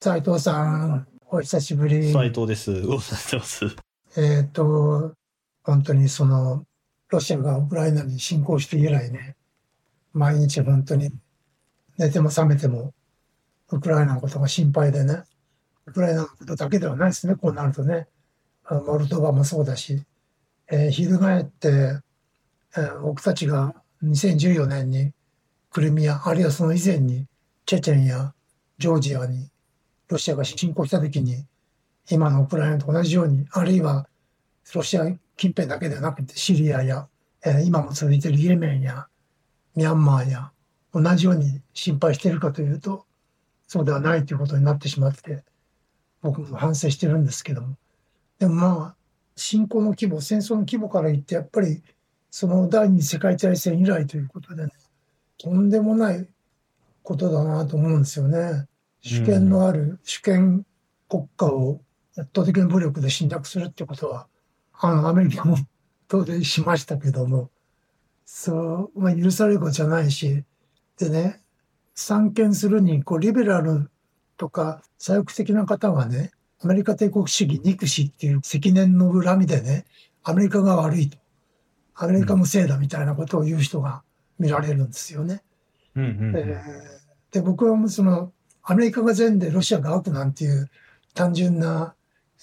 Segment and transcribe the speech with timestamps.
[0.00, 2.12] 斉藤さん、お久しぶり。
[2.12, 2.82] 斉藤です。
[2.82, 3.76] ご無沙汰してます。
[4.16, 5.14] えっ、と、
[5.62, 6.64] 本当にその、
[7.10, 9.36] ロシアがウクライナに侵攻して以来ね、
[10.12, 11.12] 毎日本当に
[11.98, 12.92] 寝ても覚めても、
[13.70, 15.22] ウクライナのことが心配でね、
[15.86, 18.08] ウクライナのことだけではないですね、こうなるとね。
[18.68, 20.02] モルドバもそうだし、
[20.72, 22.00] えー翻って、
[22.76, 25.12] え僕たちが2014年に
[25.70, 27.26] クリミア、あるいはその以前に
[27.66, 28.34] チェチェンや
[28.78, 29.50] ジョージアに
[30.08, 31.46] ロシアが侵攻した時に、
[32.10, 34.06] 今のウクライナと同じように、あるいは
[34.74, 35.04] ロシア
[35.36, 37.08] 近辺だけではなくてシリアや、
[37.44, 39.06] え今も続いているイエメンや
[39.74, 40.52] ミャンマーや
[40.94, 43.06] 同じように心配しているかというと、
[43.66, 45.44] そうではないということになってしまって、
[46.20, 47.76] 僕も反省してるんですけども。
[48.38, 48.96] でもまあ、
[49.36, 51.82] 侵攻の規模、戦争の規模から言って、やっぱり
[52.34, 54.72] その第二次世界大戦以来ということでね、
[55.36, 56.26] とんでもない
[57.02, 58.66] ことだなと思うんですよね。
[59.02, 60.64] 主権のある主権
[61.10, 61.82] 国家を
[62.16, 64.28] 圧倒的な武力で侵略するってことは、
[64.80, 65.58] あの、アメリカも
[66.08, 67.50] 当然しましたけども、
[68.24, 70.42] そう、まあ、許されることじゃないし、
[70.98, 71.42] でね、
[71.94, 73.90] 参見するに、こう、リベラル
[74.38, 76.30] とか左翼的な方がね、
[76.62, 79.84] アメリカ帝国主義憎しっていう積年の恨みでね、
[80.22, 81.21] アメリカが悪いと。
[81.94, 84.02] アメリカのせいだみたいなことを言う人が
[84.38, 85.42] 見られるんですよね。
[85.94, 90.70] うんうんえーで、僕はもうその、アメリカが善でロシアが悪なんていう
[91.14, 91.94] 単純な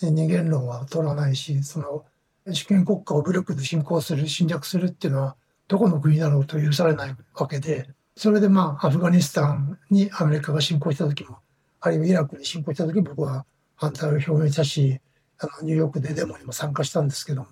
[0.01, 2.05] えー二元論は取らないし、その、
[2.51, 5.35] 主権国家を武力で侵攻する、侵略するっていうのは、
[5.67, 11.37] どこの国だろうと許されないわけで、それでまあ、アフガニスタンにアメリカが侵攻した時も、
[11.81, 14.99] あるいはイラクに侵攻した時も僕は反対を表明したし、
[15.37, 17.47] あの、ニューヨークでデモにも参加したんですけども、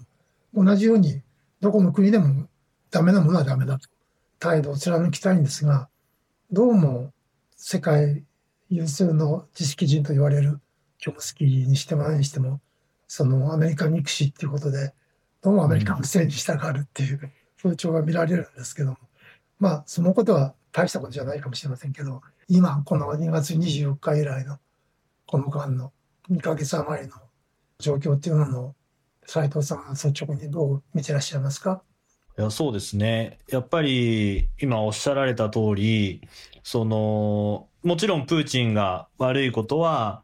[0.66, 1.22] 同じように、
[1.60, 2.48] どこの国でも
[2.92, 3.90] ダメなものはダメだと、
[4.40, 5.90] 態度を貫きたいんですが、
[6.52, 7.12] どうも
[7.56, 8.24] 世界
[8.70, 10.60] 有数の知識人と言われる
[11.00, 12.62] チョムスキーにしても何にしても、
[13.08, 14.94] そのアメリカ憎しっていうことで、
[15.42, 18.98] どうもアメリカのせいにしたがるっていう風潮が見られるんですけども、
[19.60, 24.60] まあ、そのことは大したことじゃないかもしれませんけど、今、この2月24日以来の、
[25.26, 25.92] この間の
[26.30, 27.16] 2ヶ月余りの
[27.80, 28.76] 状況っていうのを、
[29.28, 31.84] 斉藤さん率直にどう見てらっしゃいますか？
[32.38, 33.40] いや、そうですね。
[33.50, 36.22] やっぱり、今おっしゃられた通り、
[36.64, 40.24] その、もちろんプーチンが悪いことは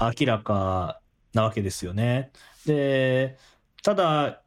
[0.00, 1.00] 明らか
[1.32, 2.30] なわけですよね。
[2.64, 3.38] で、
[3.82, 4.42] ただ、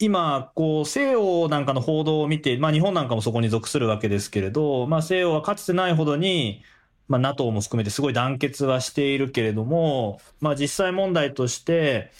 [0.00, 6.62] 今、こう、西洋なんかの報道を見て、まあ日本なんかもそこに属するわけですけれど、まあ西洋はかつてないほどに、
[7.06, 12.10] まあ NATO も含めてすごい団結はしているけれども、まあ実際問題として、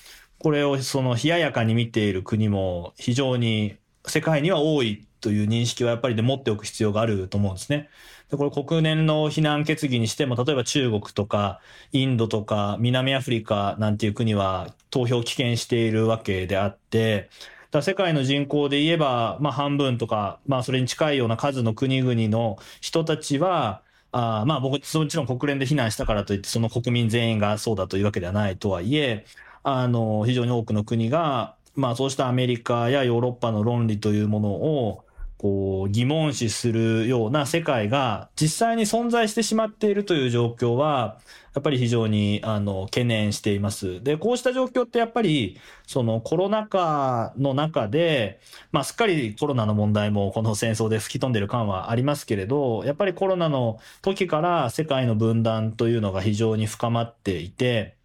[0.43, 3.77] これをその冷ややかに見ている国も非常に
[4.07, 7.89] 世界には多いという認識はやっぱりで持っておく必要があると思うんですね。
[8.29, 11.61] でこれ国連の非難決議にしても、例えば中国とか
[11.93, 17.31] インドとか南アフリカなんていう国は投票を棄権しているわけであって、
[17.71, 29.25] だから世界の人口で言えば、まあ半分とか、まあそれに近いような数の国々の人たちは、あまあ僕、もちろん国連で非難したからといって、その国民全員がそうだというわけではないとはいえ、
[29.62, 35.05] あの、非常に多くの国が、まあそうしたアメリカやヨーロッパの論理というものを、
[35.39, 41.19] こう、疑問視するような世界が実際に存在してしまっているという状況は、
[41.55, 44.03] やっぱり非常に、あの、懸念しています。
[44.05, 48.41] で、こうした状況ってやっぱり、そのコロナ禍の中で、
[48.71, 57.97] まあすっかりコロナの問題もこの戦争で吹き飛んでる感はありますけれど、やっぱりコロナの時から世界の分断というのが非常に深まっていて、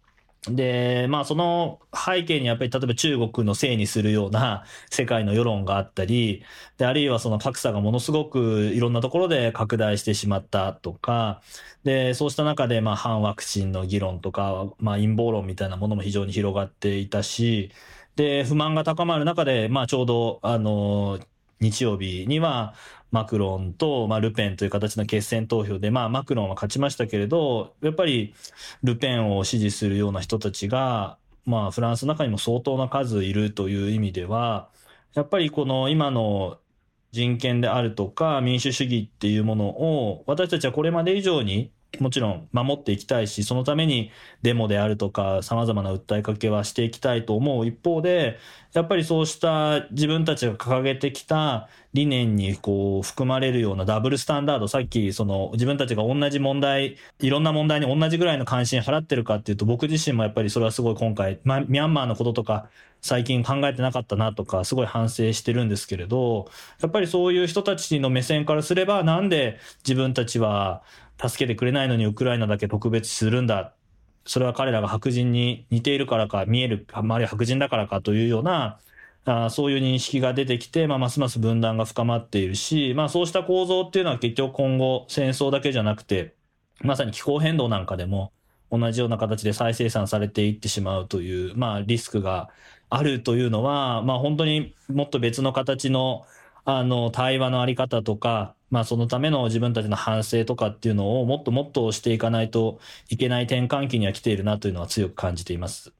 [0.46, 6.44] で、まあその背景にやっぱり例えば中国のせいにするような 世界の世論があったり、
[6.78, 11.42] で、あるいはその格差がものすごくいろんなところで拡大してしまったとか、
[11.84, 17.70] で、そうした中でまあ反ワクチンの議論とか、まあ陰謀論みたいなものも非常に広がっていたし、
[18.16, 21.18] で、不満が高まる中で、まあちょうどあの、
[21.60, 22.74] 日曜日には、
[23.10, 28.34] マクロンと、まあ、ルペンという形の決選投票で、まあ、マクロンは勝ちましたけれど、やっぱり、
[28.82, 34.68] ルペンを支持するような人たちが、まあ、フランスの中にも相当な数いるという意味では、
[35.14, 36.58] やっぱりこの今の
[37.12, 44.10] 人権であるとか民主主義っていうものを、私たちはこれまで以上に、もちろん守っていきたいし、そのために
[44.42, 47.66] デモであるとか、様々な訴えかけはしていきたいと思う。
[47.66, 48.38] 一方で、
[48.74, 62.68] やっぱりそうした自分たちが掲げてきた理念にこう含まれるようなダブルスタンダード、さっきその自分たちが同じ問題、いろんな問題に同じぐらいの関心払ってるかっていうと、僕自身もやっぱりそれはすごい今回、ま、ミャンマーのこととか
[63.00, 66.50] 最近考えてなかったなとか、すごい反省してるんですけれど、
[66.82, 70.82] やっぱりそういう人たちの目線からすれば、なんで自分たちは
[71.20, 73.74] 助けてくれないのにウクライナだけ特別するんだ。
[74.24, 78.78] それは彼らが白人に似ているからか、見える、あるいは白人だからかというような、
[79.24, 86.34] あそういう認識が出てきて、まあ、ますます分断が深まっているし、まあ、そうした構造っていうのは結局今後戦争だけじゃなくて、
[86.80, 88.32] まさに気候変動なんかでも
[88.70, 92.50] 同じような形で再生産されていってしまうという、まあ、リスクが
[92.90, 96.26] あるというのは、まあ、本当にもっと別の形の
[96.64, 105.92] あの対話のあり方とか、まあ、そのための自分たちの反省とかっていうのをもっともっとしていかないといけない転換期には来ているなというのは強く感じています。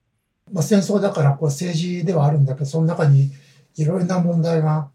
[0.52, 3.30] まあ、戦争だからこう政治ではあるんだけど、その中に
[3.76, 4.90] いろいろな問題が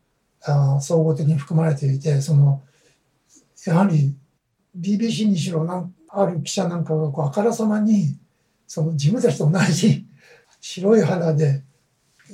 [0.46, 2.62] あ総合的に含まれていて、その、
[3.66, 4.16] やはり
[4.78, 8.18] BBC にしろなんある記者なんかがこうあからさまに、
[8.68, 10.06] その自分たちと同じ
[10.62, 11.64] 白い肌で、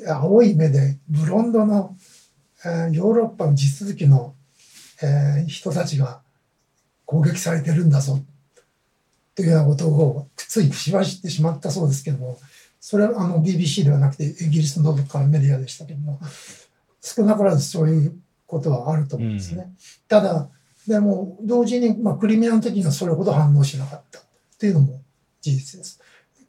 [0.08, 1.96] 青い目で、ブロンドの、
[2.64, 4.36] えー、ヨーロッパの地続きの、
[5.02, 6.22] えー、人たちが
[7.06, 8.20] 攻撃されてるんだぞ、
[9.36, 12.38] というようなことをついしばしてしまったそうですけども、
[12.80, 16.20] それはあの BBC ではなくてイギリスのどこかのメディアでしたけども、
[17.02, 19.64] 少なからずそういうことはあると思うんですね。
[19.64, 20.50] うん、ただ、
[20.88, 24.22] でも同時に、まあ、クリミアの時にはそれほど反応しなかったっ
[24.58, 25.02] ていうのも
[25.42, 26.02] 事実です。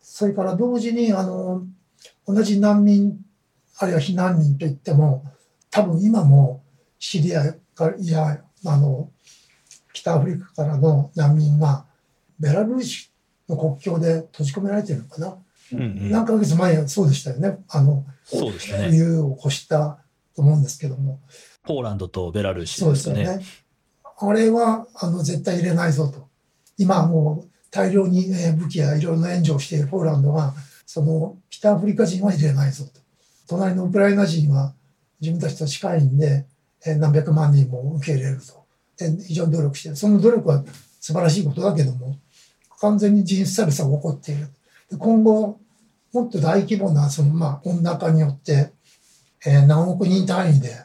[0.03, 1.63] それから同時にあの
[2.27, 3.19] 同じ難民
[3.79, 5.25] あるいは避難民といっても
[5.71, 6.63] 多分今も
[6.99, 7.55] シリア
[8.01, 9.11] やあの
[9.93, 11.87] 北アフリカからの難民が
[12.39, 13.11] ベラルーシ
[13.49, 15.37] の国境で閉じ込められてるのかな。
[15.73, 17.59] うんうん、何ヶ月前はそうでしたよね。
[17.69, 18.89] あの、そうですね。
[18.91, 19.99] 冬を越した
[20.35, 21.21] と思うんですけども。
[21.65, 22.97] ポーランドとベラルーシですね。
[22.97, 23.45] そうですよね。
[24.23, 26.29] あれは、あの、絶対入れないぞと。
[26.77, 30.55] 今もう大量に武器やいろいろな援助をしているポーランドは、
[30.87, 33.01] その北アフリカ人は入れないぞと。
[33.47, 34.75] 隣のウクライナ人は
[35.21, 36.47] 自分たちと近いんで、
[36.85, 38.61] 何百万人も受け入れると。
[39.27, 39.95] 非常に努力して。
[39.95, 40.65] その努力は
[41.01, 42.17] 素晴らしいことだけども、
[42.81, 44.49] 完全に人種差別が起こっている。
[44.99, 45.59] 今後、
[46.13, 48.73] もっと大規模な、その、まあ、温暖化によって、
[49.47, 50.85] えー、何億人単位で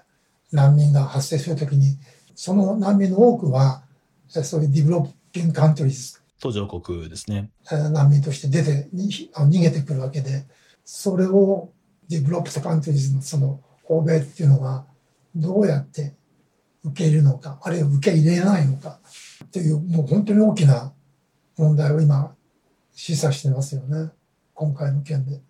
[0.51, 1.97] 難民が発生するときに、
[2.36, 3.83] その難民の多くは、
[4.27, 6.21] そういう developing countries。
[6.39, 7.50] 途上国ですね。
[7.69, 10.45] 難民として出て、逃げてくるわけで、
[10.83, 11.69] それを
[12.07, 14.86] developed countries のその欧米っていうのは、
[15.35, 16.15] どうやって
[16.83, 18.99] 受け入れるのか、あるいは受け入れないのか、
[19.51, 20.93] という、もう本当に大きな
[21.57, 22.35] 問題を今、
[22.93, 24.11] 示唆してますよね。
[24.53, 25.41] 今回の件で。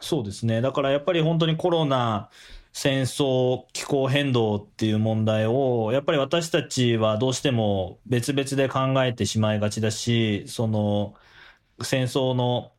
[0.00, 0.60] そうですね。
[0.60, 2.30] だからやっぱり本当にコロナ、
[2.72, 11.14] 戦争、気候変動っていう問題を、やっぱり私たちはどうしても別々で考えてしまいがちだし、その、
[11.82, 12.72] 戦争の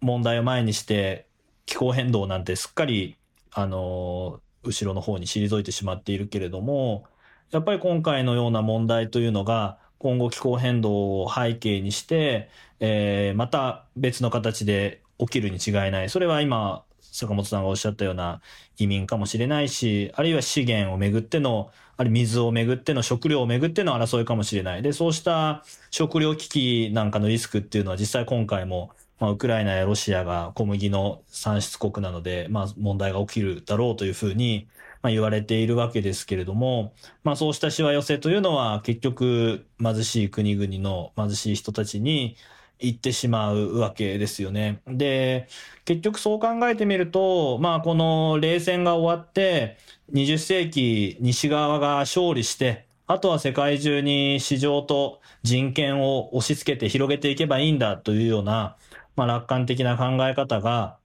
[0.00, 1.28] 問題を前にして、
[1.66, 3.18] 気候変動なんてすっかり、
[3.52, 7.04] あの、後ろの方に退いてしまっているけれども、
[7.50, 12.50] やっぱり今回のような問題というのが、今後気候変動を背景にして、
[12.80, 16.10] えー、また別の形で起きるに違いない。
[16.10, 18.40] それは今、坂本さんがおっしゃったような
[18.76, 24.82] 移民かもしれないし、あるいは資源をめぐっての、あるいは水をめぐっての、食料をめぐっての争いかもしれない。
[24.82, 34.68] で、そうした食料危機なんかのリスクっていうのは実際今回も、まあ、ウクライナやロシアが小麦の産出国なので、まあ、問題が起きるだろうというふうに、
[35.02, 36.92] まあ、言われているわけですけれども、
[37.24, 42.36] まあ、そうしたしわ寄せというのは結局貧しい国々の貧しい人たちに
[42.80, 44.80] 行ってしまうわけですよね。
[44.86, 45.48] で、
[45.84, 49.78] 結局そう考えてみると、まあこの冷戦が終わって、
[50.12, 58.76] 20世紀西側が勝利して、あとは世界中に市場と人権を押し付けて広げていけばいいんだというような、
[59.18, 60.96] まあ楽観的な考え方が、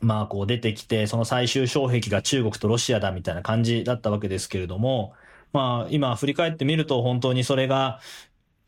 [0.00, 5.12] まあこう出てきて、その最終障壁が中国とロシアだみたいな感じだったわけですけれども、
[5.52, 8.00] まあ今振り返ってみると本当にそれが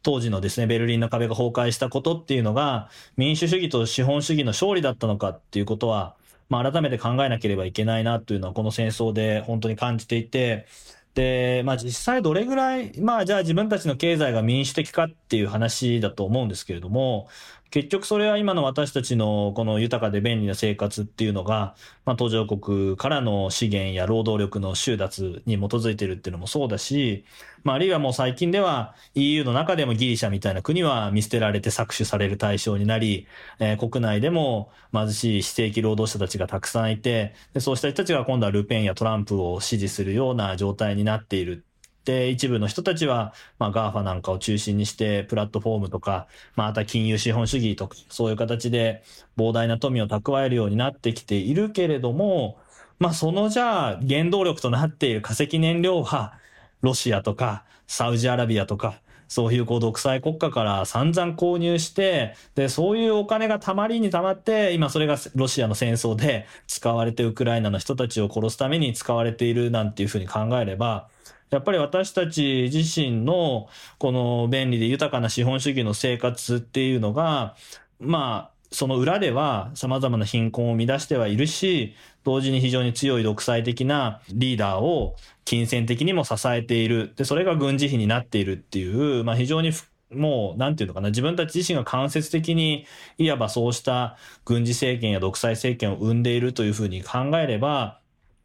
[0.02, 6.14] 当時のですね、ベルリンの壁が崩壊したことっていうのが、民主主義と資本主義の勝利だったのかっていうことは、
[6.50, 10.66] まあ、改めて考えなければいけないなというのは、この戦争で本当に感じていて、
[11.14, 17.28] で、まあ実際どれぐらい、まあじゃあ自分たちの経済が民主的かっていう話だと思うんですけれども、
[17.72, 21.74] 結局それは今の私たちのこの豊かで便利な生活っていうのが、
[22.04, 27.24] まあ、途上国からの資源や労働力の収奪に基づいてるっていうのもそうだし、
[27.64, 33.26] まあ、あるいはもう最近では EU の中でもギリシャみたいな国は見捨てられて搾取される対象になり、
[33.58, 41.64] えー、国内でも貧しい非正規労働者たちがたくさんいて、でそうした人たちが今度はルペンやトランプを支持するような状態になっている。
[42.04, 49.02] で、一部の人たちは、まあ、 GAFA なんかを中心にして、プラットフォームとか、また金融資本主義とか、そういう形で
[49.36, 52.58] 膨大な富を蓄えるようになってきているけれども、
[52.98, 56.34] まあ、そのじゃあ、原動力となっている化石燃料は、
[56.80, 59.00] ロシアとか、サウジアラビアとか、
[59.32, 71.08] そういうこう独裁国家から散々購入して、で、そういうお金がたまりにたまって、今それがロシアの戦争で使われてウクライナの人たちを殺すために使われているなんていうふうに考えれば、
[71.52, 73.68] やっぱり私たち自身の
[73.98, 77.56] この便利で豊かな資本主義の生活っていうのが、
[78.00, 81.94] まあ、その裏では様々な貧困を生み出してはいるし、
[82.24, 87.12] 同時に非常に強い独裁的なリーダーを金銭的にも支えている。
[87.16, 89.72] で、それが軍事費になっているっていう、まあ非常に
[90.10, 92.86] もう、なんていうのかな、自分たち自身が間接的に、
[93.18, 98.00] いわばそうした軍事政権や独裁政権を生んでいるというふうに考えれば、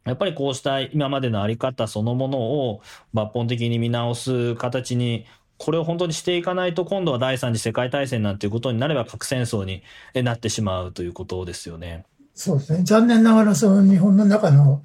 [0.08, 2.82] やっぱりこうした今までのあり方そのものを
[3.14, 5.26] 抜本的に見直す形に
[5.58, 9.82] これを本当にしていかないと今度は第三次世界大戦なんていうことになれば核戦争に
[10.22, 12.04] なってしまうということですよね。
[12.34, 12.84] そうですね。
[12.84, 14.82] 残念ながらその日本の中の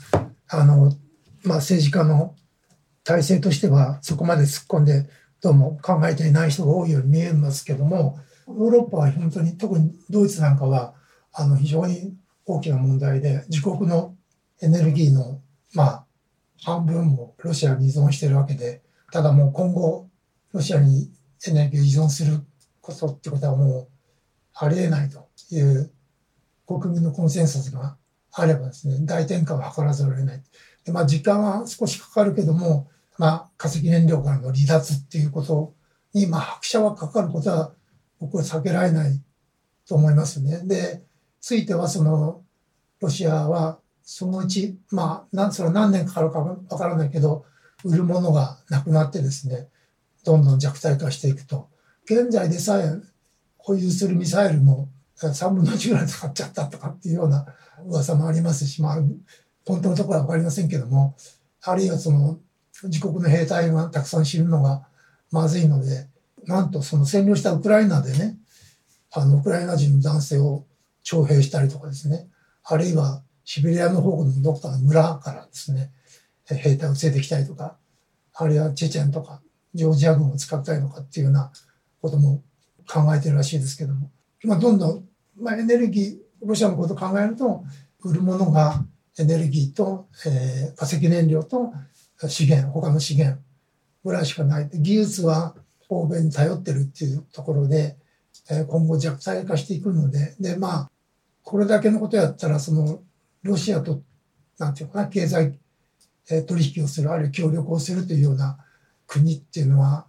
[0.49, 0.91] あの、
[1.43, 2.35] まあ、政治家の
[3.03, 5.07] 体制としてはそこまで突っ込んで
[5.41, 10.95] どうも考えていない人が多いように見えますけどもヨーロッパは本当に特にドイツなんかは
[11.33, 12.15] あの非常に
[12.45, 14.12] 大きな問題で自国の
[14.61, 15.41] エネルギーの、
[15.73, 16.05] まあ、
[16.63, 18.81] 半分もロシアに依存してるわけで、
[19.11, 20.09] ただもう今後、
[20.53, 21.11] ロシアに
[21.47, 22.39] エネルギーを依存する
[22.81, 23.87] ことってことはもう
[24.53, 25.91] ありえないという
[26.67, 27.97] 国民のコンセンサスが
[28.31, 30.43] あればですね、大転換を図らざるを得ない。
[30.85, 35.73] でまあ、時間は少しかかるけども、まあ、化石燃料からの離脱っていうこと
[36.13, 37.73] に、まあ、拍車はかかることは
[38.19, 39.21] 僕は避けられない
[39.87, 40.61] と思いますね。
[40.65, 41.03] で、
[41.39, 42.41] ついてはその、
[43.01, 47.45] ロシアはそのうち、まあ、なんそれは何年かかるかわからないけど、
[47.83, 49.69] 売るものがなくなってですね、
[50.25, 51.69] どんどん弱体化していくと。
[52.05, 53.01] 現在でさえ
[53.57, 57.45] 保有するミサイルも3分の1ぐらい使っちゃったとかっていうような
[57.85, 58.97] 噂もありますし、まあ、
[59.65, 61.15] 本当のところはわかりませんけども、
[61.61, 62.39] あるいはその
[62.83, 64.87] 自国の兵隊がたくさん死ぬのが
[65.31, 66.07] まずいので、
[66.45, 68.37] なんとその占領したウクライナでね、
[69.11, 70.65] あの、ウクライナ人の男性を
[71.03, 72.27] 徴兵したりとかですね、
[72.63, 75.91] あるいはシベリアの方のどっかの村からですね、
[76.45, 77.77] 兵隊を連れてきたりとか、
[78.33, 79.41] あるいはチェチェンとか、
[79.73, 81.51] ジョージア軍を使ったりとかっていうような
[82.01, 82.41] ことも
[82.87, 84.11] 考えてるらしいですけども、
[84.43, 85.07] まあ、どんどん、
[85.39, 87.63] まあ、エネルギー、ロシアのことを考えると、
[88.03, 88.85] 売るものが
[89.17, 91.71] エネルギーと、えー、化石燃料と
[92.27, 93.39] 資源、他の資源
[94.03, 94.69] ぐらいしかない。
[94.73, 95.55] 技術は
[95.89, 97.97] 欧米に頼ってるっていうところで、
[98.49, 100.91] えー、今後弱体化していくので、で、まあ、
[101.43, 103.01] これだけのことやったら、その、
[103.43, 104.01] ロシアと、
[104.57, 105.59] なんていうかな、経済、
[106.29, 108.57] え取引をする、あるいは協力をするというような
[109.05, 110.05] 国っていうのは、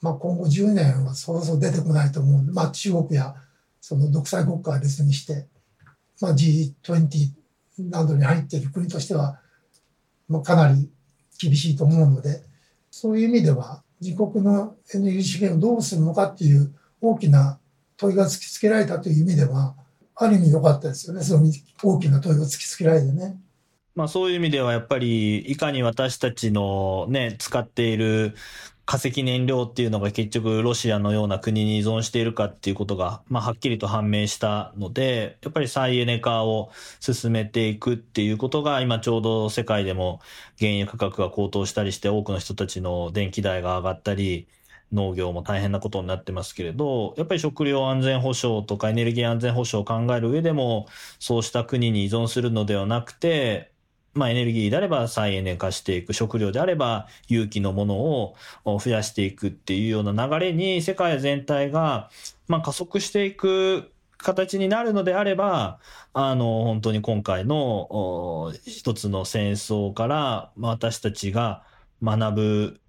[0.00, 2.42] まあ、今後10年はそうそう出てこないと思う。
[2.52, 3.34] まあ、中国や
[3.80, 5.46] その独裁国家は別にして、
[6.20, 7.30] まあ、G20
[7.78, 9.40] などに入っている国としては、
[10.28, 10.88] まあ、かなり
[11.40, 12.42] 厳しいと思うので、
[12.90, 17.58] そういう意味では、自国のエネルギー資源をどうするのかっていう大きな
[17.96, 19.74] 問いが突きつけられたという意味では、
[20.14, 21.22] ある意味良かったですよね。
[21.22, 21.50] その
[21.82, 23.40] 大きな問いを突きつけられてね。
[23.94, 28.34] まあそういう意味ではやっぱりいかに私たちのね、使っている
[28.84, 40.20] 化石燃料っていうのが結局ロシアのような国に依存しているかっていうことが、まあはっきりと判明したので、やっぱり再エネ化を進めていくっていうことが今ちょうど世界でも
[40.58, 44.48] 原油価格が高騰したりして多くの人たちの電気代が上がったり、
[44.92, 50.86] 農業も大変なことになってますけれど、やっぱり食料安全保障とかエネルギー安全保障を考える上でも、
[51.18, 53.72] そうした国に依存するのではなくて、
[54.14, 58.34] まあエネルギーであれば再エネ化していく、食料であれば有機のものを
[58.78, 62.10] 増やしていくっていうような流れに世界全体が、
[62.46, 65.78] まあ加速していく形になるのであれば、
[66.12, 71.64] あの、本当に今回の一つの戦争から私たちが
[72.02, 72.80] 学ぶ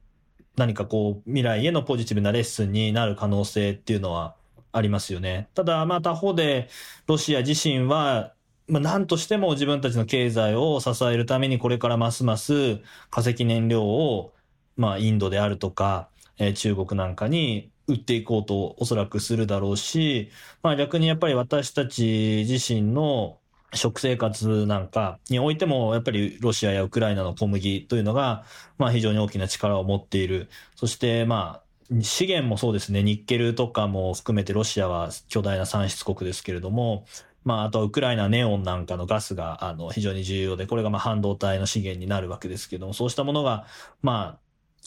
[0.55, 4.35] 何かこう、未来へのポジティブなレッスンになる可能性っていうのは
[4.71, 5.49] ありますよね。
[5.55, 6.69] ただ、まあ他方で、
[7.07, 8.33] ロシア自身は、
[8.67, 12.79] まあ何としても自分たちの経済を支えるためにこれからますます
[13.09, 14.33] 化石燃料を、
[14.77, 20.31] まあインドであるとか、えー、中国なんかに売っていこうとおそらくするだろうし、
[20.61, 23.39] まあ逆にやっぱり私たち自身の
[23.73, 28.45] 食生活なんかにおいても、やっぱりロシアやウクライナの小麦というのが、
[28.77, 30.49] まあ非常に大きな力を持っている。
[30.75, 31.63] そしてまあ、
[32.01, 37.05] 資源もそうですね、ニッケルとかも含めてロシアは巨大な産出国ですけれども、
[37.43, 43.65] まあ、あとはウクライナネオンなんかのガスが、あの、非常に重要で、これがまあ半導体の資源になるわけですけども、そうしたものが、
[44.01, 44.39] まあ、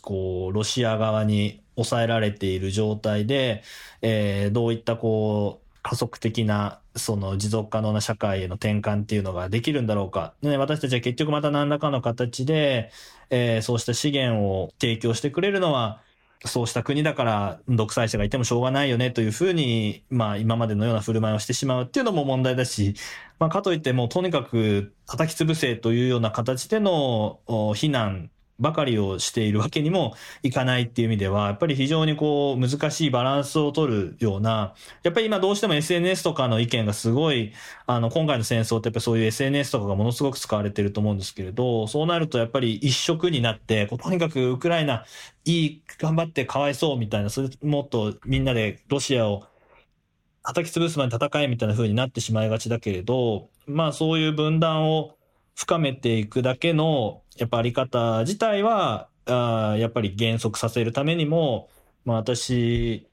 [0.03, 3.63] こう、ロシア側に抑えられている状態で、
[4.03, 10.35] えー、どういったこう、加速的な、その持続可能な社会への転換っていうのができるんだろうか。
[10.43, 12.91] ね、私たちは結局また何らかの形で、
[13.31, 16.03] えー、そうした資源を提供してくれるのは、
[16.45, 22.95] そうした国だから独裁者がいてもしょうがないよねというふうに、まあ今までのような振る舞いをしてしまうっていうのも問題だし、
[23.39, 27.39] まあかといってもうとにかく叩き潰せというような形での
[27.77, 37.53] 非難ばかりをしているわけにもいかないっていう意味では、やっぱり非常にこう難しいバランスを取るような、やっぱり今どうしても SNS とかの意見がすごい、
[37.87, 45.05] あの今回の戦争ってやっぱそういう SNS とかがものすごく使われてると思うんですけれど、そうなるとやっぱり一色になって、とにかくウクライナ
[45.45, 49.45] いい、頑張ってかわいそうみたいな、それもっとみんなでロシアを
[50.43, 55.16] 叩き潰すまで戦えみたいな風になってしまいがちだけれど、まあそういう分断を
[55.57, 61.69] 深めていくだけの、やっぱあり方自体は、あやっぱり減速させるためにも、
[62.05, 63.09] まあ私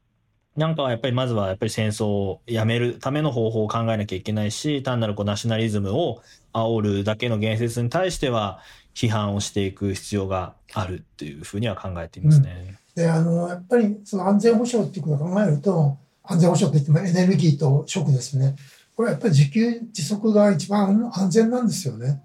[0.56, 6.22] なんかはやっぱりまずはやっぱり戦争をやめるための方法を考えなきゃいけないし、単なるこうナショナリズムを
[6.54, 8.60] 煽るだけの言説に対しては
[8.94, 12.78] 批判をしていく必要があるっていうふうには考えていますね。
[12.96, 18.56] うん、で、あの、やっぱりその安全保障っていうことを考えると、安全保障って言ってもエネルギーと食ですね。
[18.96, 22.22] これはやっぱり自給自足が一番安全なんですよね。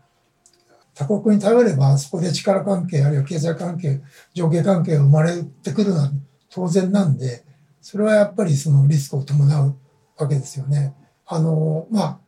[0.98, 4.00] 他国に頼れば、そこで力関係、あるいは経済関係、
[4.34, 6.10] 上下関係が生まれてくるのは
[6.50, 7.44] 当然なんで、
[7.80, 9.76] それはやっぱりそのリスクを伴う
[10.16, 10.96] わけですよね。
[11.24, 12.18] あの、まあ、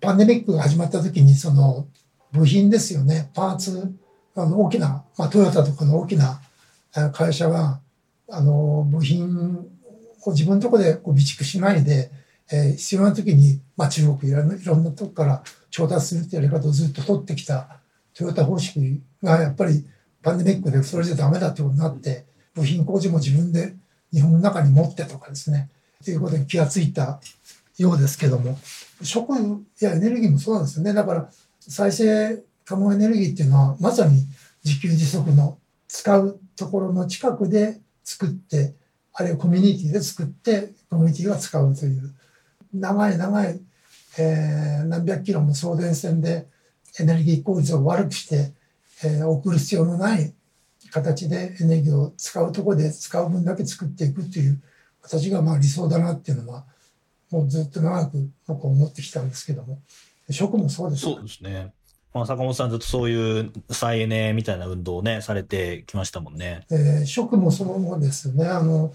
[0.00, 1.86] パンデミックが始まった時に、その、
[2.32, 3.30] 部品ですよね。
[3.32, 3.94] パーツ、
[4.34, 6.40] あの、大きな、まあ、トヨタとかの大きな
[7.12, 7.80] 会社が、
[8.28, 9.68] あの、部品
[10.24, 12.10] を自分のところでこう備蓄しないで、
[12.50, 14.42] えー、必要な時に、まあ、中国いろ
[14.74, 17.80] んなとこから調達するってやり方をずっと取ってきた
[18.16, 19.86] トヨタ方式がやっぱり
[20.22, 23.74] パンデミックでそれじゃダメだってことになって、部品工事も自分で
[24.12, 25.68] 日本の中に持ってとかですね、
[26.02, 27.20] ということに気がついた
[27.78, 28.58] ようですけども、
[29.02, 29.34] 食
[29.80, 30.94] やエネルギーもそうなんですよね。
[30.94, 31.30] だから
[31.60, 34.24] 再生可能エネルギーっていうのはまさに
[34.64, 38.74] 自給自足の使うところの近くで作って、
[39.12, 42.14] あるいはコミュニティで作って、コミュニティが使うという、
[42.72, 43.60] 長い長い、
[44.18, 46.46] えー、何百キロも送電線で
[46.98, 48.52] エネルギー効率を悪くして、
[49.04, 50.32] えー、送る必要のない
[50.90, 54.62] 形でエネルギーを使うところで使う分だけ作っていくっていう
[55.02, 56.64] 形がまあ理想だなっていうのは
[57.30, 59.80] もうずっと長く僕は思ってきたんですけども
[60.30, 61.72] 食もそうですそうですね。
[62.12, 66.64] まあ、坂本さんずっとそういう再エネみたいな運動をね、されてきましたもんね。
[66.70, 68.46] えー、食もそのものですね。
[68.46, 68.88] あの、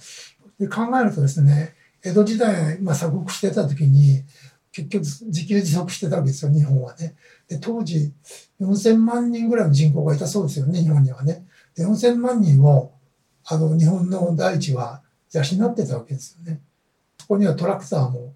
[0.72, 4.24] 考えるとですね、江戸時代、まあ、鎖国してた時に、
[4.72, 7.16] 結局自給自足してたわけですよ、日本はね。
[7.48, 8.14] で、当時
[8.62, 11.46] 4000万人ぐらいの人口がいたそうですよね、日本にはね。
[11.76, 12.94] で、4000万人を、
[13.46, 15.02] あの、日本の大地は
[15.34, 16.62] 養ってたわけですよね。
[17.20, 18.34] そこにはトラクターも、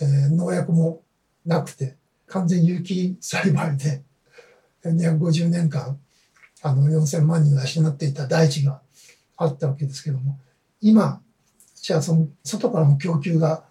[0.00, 1.02] えー、農薬も
[1.44, 1.96] なくて、
[2.26, 4.02] 完全有機栽培で、
[4.84, 5.98] 250年間、
[6.62, 8.80] あの、4000万人を養っていた大地が
[9.36, 10.38] あったわけですけども、
[10.80, 11.20] 今、
[11.74, 13.65] じゃあその外からの供給が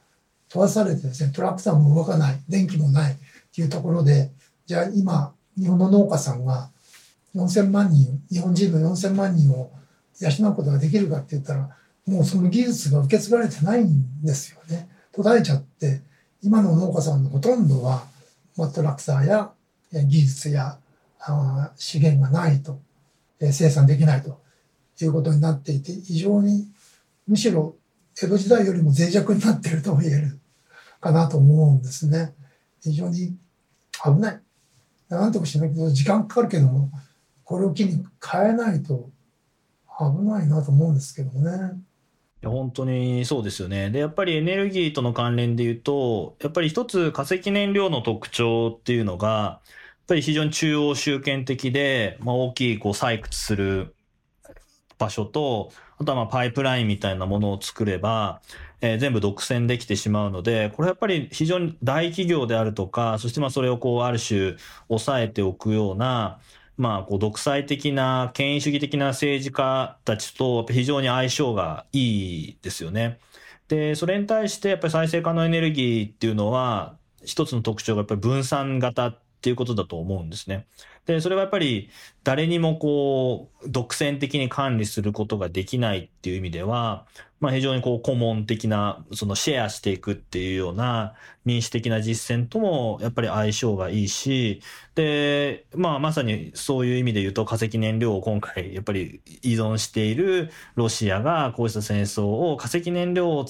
[0.49, 3.15] 飛ばされてですね、トラクターも動かない、電気もないっ
[3.53, 4.31] ていうところで、
[4.65, 6.69] じゃあ今、日本の農家さんが
[7.35, 9.71] 4000万人、日本人の4000万人を
[10.19, 11.69] 養うことができるかって言ったら、
[12.05, 14.89] もうその技術が受け継がれてないんですよね。
[15.11, 16.01] 途絶えちゃって、
[16.41, 18.05] 今の農家さんのほとんどは、
[18.55, 19.51] まあ、トラクターや
[19.91, 20.77] 技術や
[21.19, 22.79] あ資源がないと、
[23.39, 24.39] えー、生産できないと
[25.01, 26.67] いうことになっていて、非常に
[27.27, 27.75] むしろ
[28.15, 30.39] 江戸時代よりも脆弱になっているとも言える
[31.01, 32.33] かなと思うんですね。
[32.81, 33.35] 非常に
[34.03, 34.41] 危ない。
[35.09, 36.89] なんとかしないけど、時間かかるけども、
[37.43, 39.09] これを機に変えないと
[39.99, 41.73] 危ないなと思うんですけどもね。
[42.41, 43.89] いや本当にそうですよね。
[43.89, 49.61] で、やっぱりエネルギーとの関連で言うと、やっぱり一つ化石燃料の特徴っていうのが、やっ
[50.07, 53.94] ぱり非常に中央集権的で、まあ、大きいこう採掘する
[54.97, 58.41] 場所と、あとはまあパイプラインみたいなものを作れば、
[58.81, 64.55] えー、全部独占できてしまうので、これやっぱり非常に大企業であるとか、そしてまあそれをこうある種
[64.87, 66.39] 抑えておくような、
[66.77, 73.19] まあこう独裁的な権威主義的な政治家たちと非常に相性がいいですよね。
[73.67, 80.67] で、それに対してやっぱり再生可能エネルギーっていうのは、一つの特徴がやっぱり分散型っていうことだと思うんですね。
[81.05, 81.89] で、それはやっぱり
[82.23, 87.05] 誰にもこう、独占的に管理することができないっていう意味では、
[87.39, 91.13] まあ非常にこう、顧問的な、そのシェアしていくっていうような
[91.45, 94.61] 民主的な実践ともやっぱり相性がいいし、
[94.95, 103.45] で、まあまさにそういう意味で言うと化石燃料を今回やっぱり依存しているロシアがこうした戦争を化石燃料を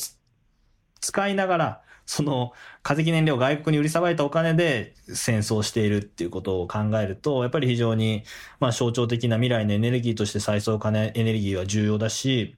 [0.99, 8.23] 使いながらその化石燃料を外国に売りさばいたお金で戦争しているっていうことを考えると、やっぱり非常に、
[8.59, 12.55] まあ象徴的な未来のエネルギーとして再生可能エネルギーは重要だし、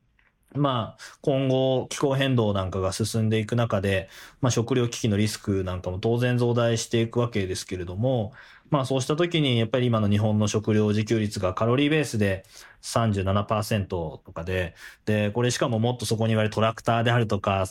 [0.56, 4.10] まあ、今後気候変動なんかが進んでいく中で、
[4.42, 8.34] まあ食料危機のリスクなんかも当然増大していくわけですけれども、
[8.70, 12.44] まあそうした時にやっぱり今の日本の食料自給率がカロリーベースで
[12.82, 14.76] 37%とかで、
[15.06, 17.66] で、これしかももっとそこに言われるトラクターであるとか、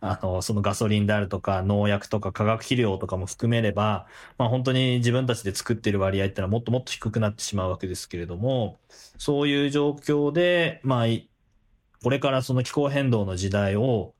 [0.00, 4.06] あの、そのガソリンであるとか、農薬とか化学肥料とかも含めれば、
[4.38, 8.78] まあ本当に自分たちで作っている割合ってのはもっともっと低くなってしまうわけですけれども、
[9.18, 11.06] そういう状況で、まあ、
[12.02, 14.14] これからその気候変動の時代を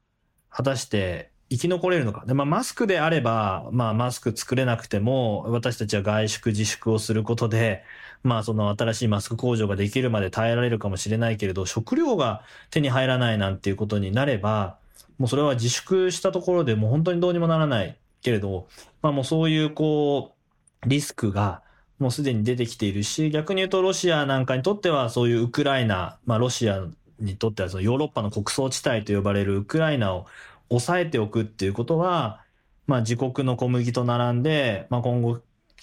[0.50, 2.24] 果たして生き残れるのか。
[2.26, 7.82] で、まあ、マスクであれば、まあ、マスク作れなくても、私たちは外出自粛をすることで、
[8.22, 14.78] まあ、その新しいマスク工場ができるまで耐えられるかもしれないけれど、食料が手に入らないなんていうことになれば、
[15.18, 18.68] もうそれは自粛したところでもう本当にどうにもならないけれど、
[19.02, 20.36] まあもうそういうこ
[20.84, 21.62] う、リスクが
[21.98, 26.86] もうすでに出てきているし、逆に言うとロシアなんかにとってはそういうウクライナ、まあロシア
[27.18, 30.26] にとってはそのヨーロッパの国葬地帯と呼ばれるウクライナを
[30.70, 32.42] 抑えておくっていうことは、
[32.86, 35.40] まあ自国の小麦と並んで、まあ今後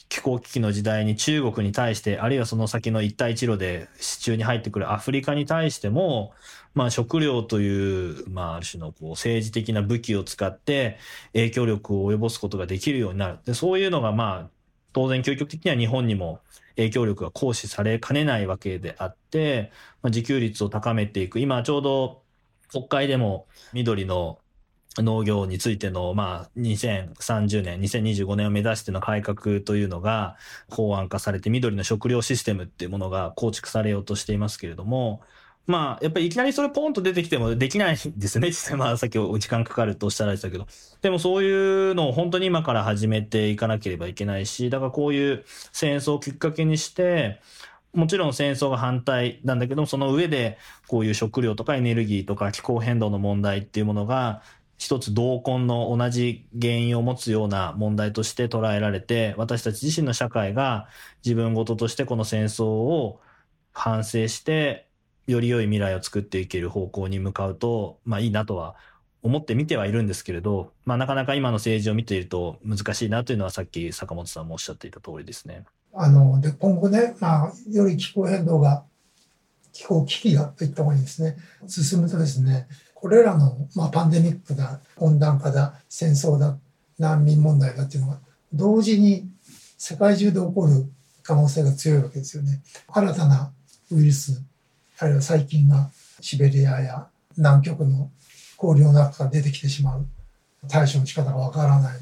[0.10, 6.34] 気候危機の時代に中国に対して、あるいはその先の一帯一路で支柱に入ってくるアフリカに対しても、
[6.74, 10.98] まあ食料という、まあある種のこう政治的な武器を使って
[11.34, 13.40] 影響力を及ぼすことができるようになる。
[13.46, 14.50] で、そういうのがまあ
[14.94, 16.40] 当然究極的には日本にも
[16.76, 19.72] 影響力が行使されかねないわけであって、
[20.02, 21.40] まあ、自給率を高めていく。
[21.40, 22.22] 今ちょうど
[22.72, 24.40] 国会でも緑の
[25.04, 30.38] 農業についての、まあ、2030年、2025年を目指しての改革というのが
[30.70, 35.22] 法案化されて、緑の食料システムっていうものが構築されようとしていますけれども、
[35.68, 38.48] まあ、やっぱりいきなりそれポンと出てきてもできないんですね。
[38.50, 40.66] 実際まあ、さっきお時間かかるとおっしゃられてたけど。
[41.02, 47.42] でもそういうのを本当に今から始めていかなければいけないし、だからこういう戦争をきっかけにして、
[47.94, 50.58] もちろん戦争が反対なんだけどその上で
[50.88, 54.44] こういう食料とかエネルギーとか気候変動の問題っていうものが
[54.78, 60.88] 一つ同根の同じ原因を持つような問題として捉えられて、私たち自身の社会が
[61.26, 63.20] 自分ごとしてこの戦争を
[63.74, 64.88] 反省して、
[65.26, 68.76] より良い未来を作っていける方向に向かうと、まあいいなとは
[69.24, 75.66] 思って見てはいるんですけれど、まあなかなか今の政治を見ていると難しいなというのはさっき坂本さんもおっしゃっていた通りですね。
[75.94, 78.84] あの、で、今後ね、まあ、より気候変動が、
[79.74, 81.36] 気候危機がといった方がいいですね、
[81.68, 82.68] 進むとですね、
[83.00, 86.58] これらの、まあ、パンデミックだ、温暖化だ、戦争だ、
[86.98, 88.20] 難民問題だっていうのが、
[88.52, 89.30] 同時に
[89.78, 92.62] 世界中で起こる可能性が強いわけですよね。
[92.88, 93.52] 新たな
[93.92, 94.42] ウイルス、
[94.98, 97.08] あるいは細菌がシベリアや
[97.38, 98.10] 南極の
[98.56, 100.08] 氷の中から出てきてしまう。
[100.68, 102.00] 対処の仕方がわからない。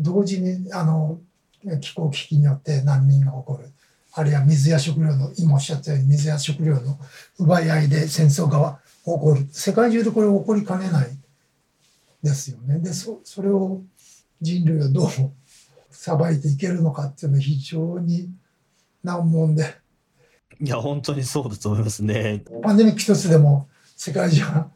[0.00, 1.20] 同時に、あの、
[1.80, 3.70] 気候危機によって難民が起こる。
[4.12, 6.98] あるいは水や食料の、今おっしゃったように水や食料の
[7.38, 9.46] 奪い合いで戦争が起こる。
[9.50, 11.08] 世界中でこれ起こりかねない
[12.22, 12.78] ですよね。
[12.78, 13.82] で、そそれを
[14.40, 15.10] 人類はどう
[15.90, 18.30] さばいていけるのかっていうのは非常に
[19.02, 19.74] 難問で。
[20.60, 22.44] いや、本当にそうだと思いますね。
[22.62, 24.70] パンデミック一つでも世界中が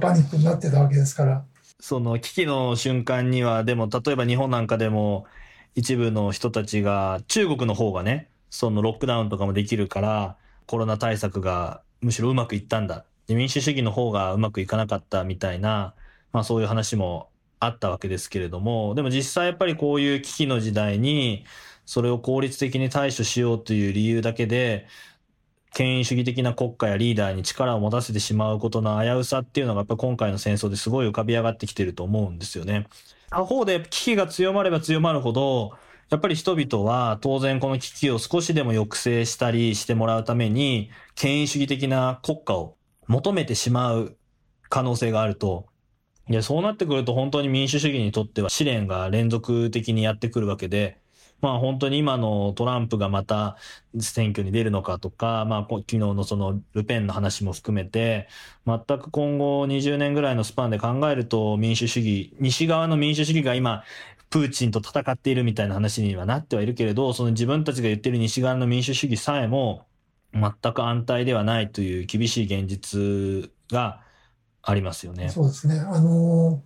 [0.00, 1.44] パニックになってたわけですから。
[1.78, 5.26] その危機の瞬間には、でも例えば日本なんかでも
[5.74, 10.36] 一部の人たちが、中国の方がね、そのロックダウンとかもできるから、
[10.66, 15.94] コロナ対策がむしろうまくいったんだで民主主義の方がうまくいかなかったみたいな、
[16.32, 21.44] まあそういう話もあったわけですけれども、でも実際やっぱりこういう危機の時代に、
[21.84, 24.86] それを効率的に対処しようという理由だけで、
[25.72, 32.86] 権威主義的な国家やリーダーに力を持たせてしまうことの危うさっていうのがやっぱ今回の戦争ですごい浮かび上がってきてると思うんですよね。
[33.30, 35.72] 他方で危機が強まれば強まるほど、
[36.08, 42.75] やっぱり人々は当然この危機を少しでも抑制したりしてもらうために、権威主義的な国家を
[43.08, 44.16] 求めてしまう
[44.68, 45.66] 可能性があると、
[46.28, 50.98] いや、そうなってくると本当に民主主義にとっては試練が連続的にやってくるわけで、
[51.40, 53.56] まあ本当に今のトランプがまた
[54.00, 58.28] 選挙に出るのかとか、まあ昨日のそのルペンの話も含めて、
[58.66, 63.84] 全く今後20年ぐらいのスパンで考えると民主主義、西側の民主主義が今、
[64.28, 69.85] プーチンと戦っているみたいな話にはなってはいるけれど、その自分たちが言ってる西側の民主主義さえも
[70.40, 74.00] 全く安泰ではないという厳しい現実が
[74.62, 75.28] ありますよね。
[75.30, 75.78] そうですね。
[75.78, 76.62] あの、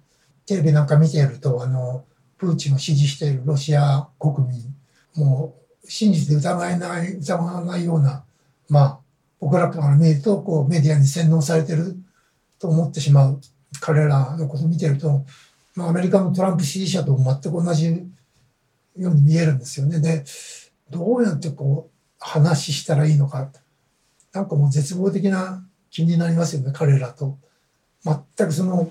[0.46, 2.04] テレビなんか見ていると、あの、
[2.38, 4.74] プーチンを支持しているロシア国民、
[5.14, 5.54] も
[5.84, 8.24] う信じて疑えない、疑わないような、
[8.68, 8.98] まあ、
[9.38, 11.96] 僕らから見ると、こう、メディアに洗脳されてる
[12.58, 13.40] と思ってしまう
[13.80, 15.24] 彼らのことを見てると、
[15.74, 17.86] まあ、アメリカのトランプ支持者と全く同じ
[18.96, 20.00] ように見えるんですよね。
[20.00, 20.24] で、
[20.90, 21.89] どうやってこう、
[22.20, 23.50] 話したらいいのか。
[24.32, 27.38] なんかもう絶望的な気になりますよね、彼らと。
[28.04, 28.90] 全くその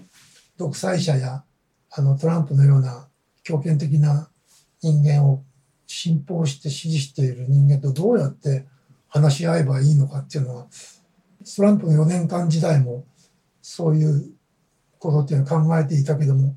[0.58, 1.44] 独裁者や
[1.92, 3.08] あのトランプのような
[3.44, 4.30] 強権的な
[4.82, 5.44] 人間を
[5.88, 8.66] 信奉して支持している人間とどうやって
[9.08, 10.68] 話し合えばいいのかっていうのは
[11.56, 13.06] トランプの4年間時代も
[13.62, 14.32] そういう
[15.00, 16.56] ことっていうのを考えていたけども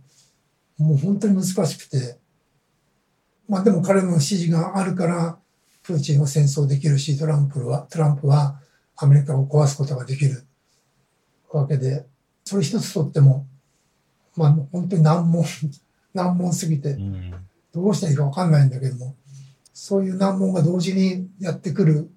[0.78, 2.18] もう本当に難しくて
[3.48, 5.38] まあでも彼の支持があるから
[5.82, 8.60] プーチンは戦争できるしトランプはトランプは
[8.96, 10.44] アメリカを壊すことができる
[11.52, 12.06] わけで
[12.44, 13.46] それ一つとっても
[14.36, 15.44] まあ本当に難問
[16.14, 16.98] 難問すぎて、
[17.72, 19.16] どうしたらいいか分かんないんだけども、
[19.72, 22.10] そういう難問が同時にやってくる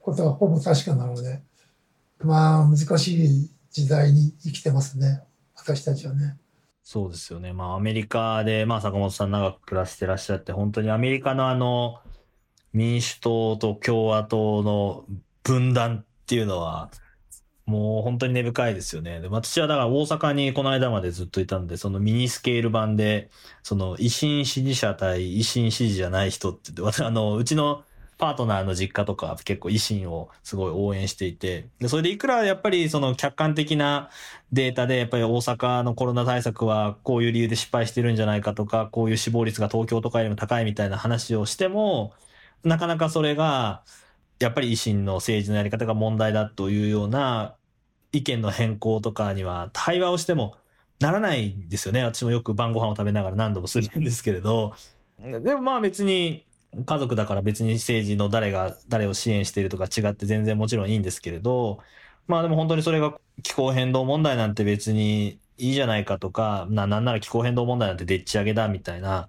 [0.00, 1.40] ことはほぼ確かなので、
[2.20, 5.22] まあ難しい時代に生きてますね、
[5.54, 6.36] 私たちはね。
[6.82, 7.52] そうですよね。
[7.52, 12.00] まあアメリカで、まあ坂本さん長く暮らしてらっしゃって、本当にアメリカのあの、
[12.74, 15.04] 民主党と共和党の
[15.42, 16.90] 分断っていうのは、
[17.66, 19.20] もう本当に根深いですよね。
[19.20, 23.30] で、私はだから大阪にこの間までずっといたんで、そのミニスケール版で、
[23.62, 27.84] その維新支持者対維新支持じゃない人って言って、あの、うちの
[28.18, 34.10] パートナーの実家とか結構維新をすごい応援していて、で、それでいくらやっぱりその客観的な
[34.52, 42.12] データで、やっぱり大阪のコロナ対策はこういう理由で失敗してるんじゃないかとか、こういう死亡率が東京とかよりも高いみたいな話をしても、
[42.64, 43.84] なかなかそれが、
[44.40, 47.56] やっぱり維新の政治のやり方が問題だというような
[48.12, 50.56] 意見の変更とかには対話をしても
[51.00, 52.02] ならないんですよね。
[52.02, 54.74] 私もよく晩ご飯を食べながら何度もするんですけれど。
[55.18, 56.46] でもまあ別に
[56.84, 61.78] 家族だから別に政治の誰が誰を支援しているとか違って全然もちろんいいんですけれど、
[62.26, 69.28] まあでも本当にそれが気候変動問題なんて別にいいじゃないかとか、な、なんなら気候変動問題なんてでっち上げだみたいな、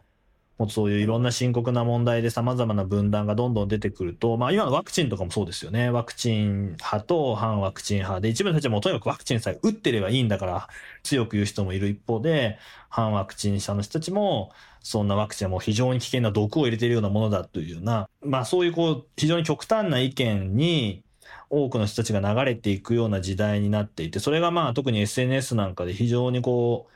[0.58, 5.90] もうそういういろんな深刻な問題で様々な分断がどんどん出てくると、まあ今のワクチンとかもそうですよね。
[5.90, 10.70] ワクチン派と反ワクチン派で、一部の人たちはもうとにかくワクチンさえ打ってればいいんだから
[11.04, 12.58] 強く言う人もいる一方で、
[12.90, 21.04] 反ワクチン派の人たちも、そんなワクチンはもう非常に危険な毒を入れているようなものだというような、まあそういうこう、非常に極端な意見に、
[21.50, 26.95] 多くの人たちが流れていくような時代になっていて、それがまあ特に SNS なんかで非常にこう、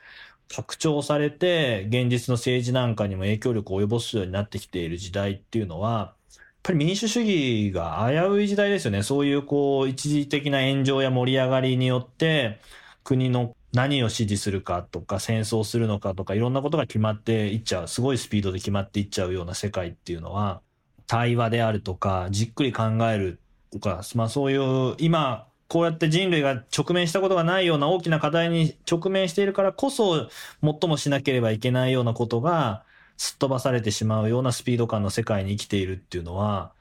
[0.52, 9.02] 拡張されて、現実の政治なんかにも影響力を及ぼすようになってきている時代っていうのは、やっぱり民主主義が危うい時代ですよね。
[9.02, 12.58] そういうこう、一時的な炎上や盛り上がりによって、
[13.04, 17.88] 国の何を支持するかとか、戦争するのかとか、いろんなことが決まっていっちゃう。
[17.88, 20.62] すごいスピードで決まっていっちゃうような世界っていうのは、
[21.06, 23.40] 対話であるとか、じっくり考える
[23.72, 30.28] とか、まあそういう、今、こうやって人類が直面したことがないような大きな課題に直面しているからこそ、
[30.64, 32.82] 最もしなければいけないようなことが、
[33.16, 36.72] すっ飛ばされてしまうようなスピード感の世界に生きているっていうのは、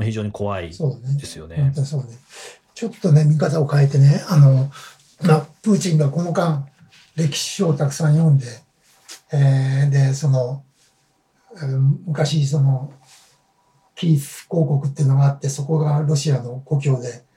[0.00, 0.96] 非常に怖いですよ
[1.46, 1.72] ね。
[1.74, 2.18] そうねね
[2.74, 4.72] ちょっとね、見方を変えてね、あの、
[5.20, 6.66] まあ、プーチンがこの間、
[7.16, 8.46] 歴史書をたくさん読んで、
[9.30, 10.64] えー、で、その、
[12.06, 12.94] 昔、その、
[13.94, 17.27] キース公国っていうのがあって、そこがロシアの故郷で、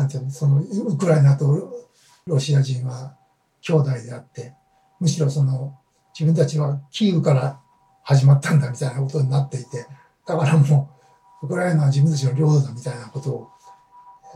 [0.00, 1.70] なんていうのそのウクライナと
[2.26, 3.16] ロシア人は
[3.60, 4.54] 兄弟であって
[4.98, 5.78] むしろその
[6.18, 7.60] 自分たちはキーウから
[8.02, 9.86] 始まったんだみたいなことになっていて
[10.26, 10.90] だからも
[11.42, 13.50] うウクライナは自分たちの領土だみたいなことを、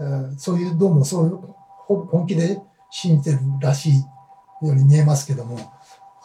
[0.00, 1.38] えー、そういうどうもそういう
[1.88, 2.58] 本気で
[2.90, 5.58] 信じてるらしいように見えますけども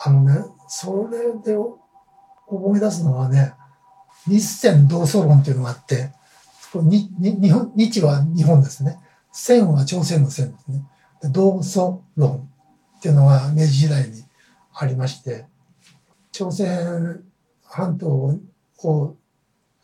[0.04, 0.34] あのね
[0.68, 1.58] それで
[2.48, 3.54] 思い出すのはね
[4.28, 6.10] 日銭同祖論っていうのがあって
[6.74, 9.00] 日日は日本ですね。
[9.40, 10.86] 線は朝鮮の線ですね。
[11.32, 12.50] 同祖論
[12.98, 14.24] っていうのが明治時代に
[14.74, 15.46] ありまして、
[16.32, 17.24] 朝鮮
[17.64, 18.40] 半島
[18.84, 19.16] を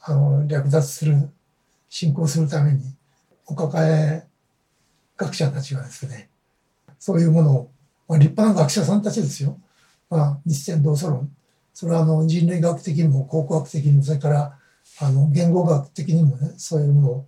[0.02, 1.30] あの略奪する、
[1.90, 2.82] 侵攻するために、
[3.48, 4.28] お抱え
[5.18, 6.30] 学者たちがですね、
[7.00, 7.72] そういうものを、
[8.08, 9.60] まあ、立派な学者さんたちですよ。
[10.10, 11.32] まあ、日鮮同祖論、
[11.74, 14.58] それはあの人類学的にも考古学的にもそれから
[15.00, 17.26] あの言語学的にもねそういうものを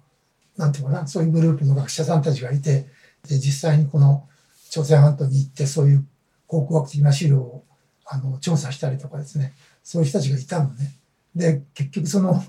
[0.58, 2.88] なんていうかなそういうグループの学者さんたちがいて
[3.28, 4.28] で実際にこの
[4.70, 6.06] 朝鮮半島に行ってそういう
[6.48, 7.64] 考古学的な資料を
[8.06, 10.96] あの調査したりとかですねそういう人たちがいたのね。
[11.36, 12.44] で結局その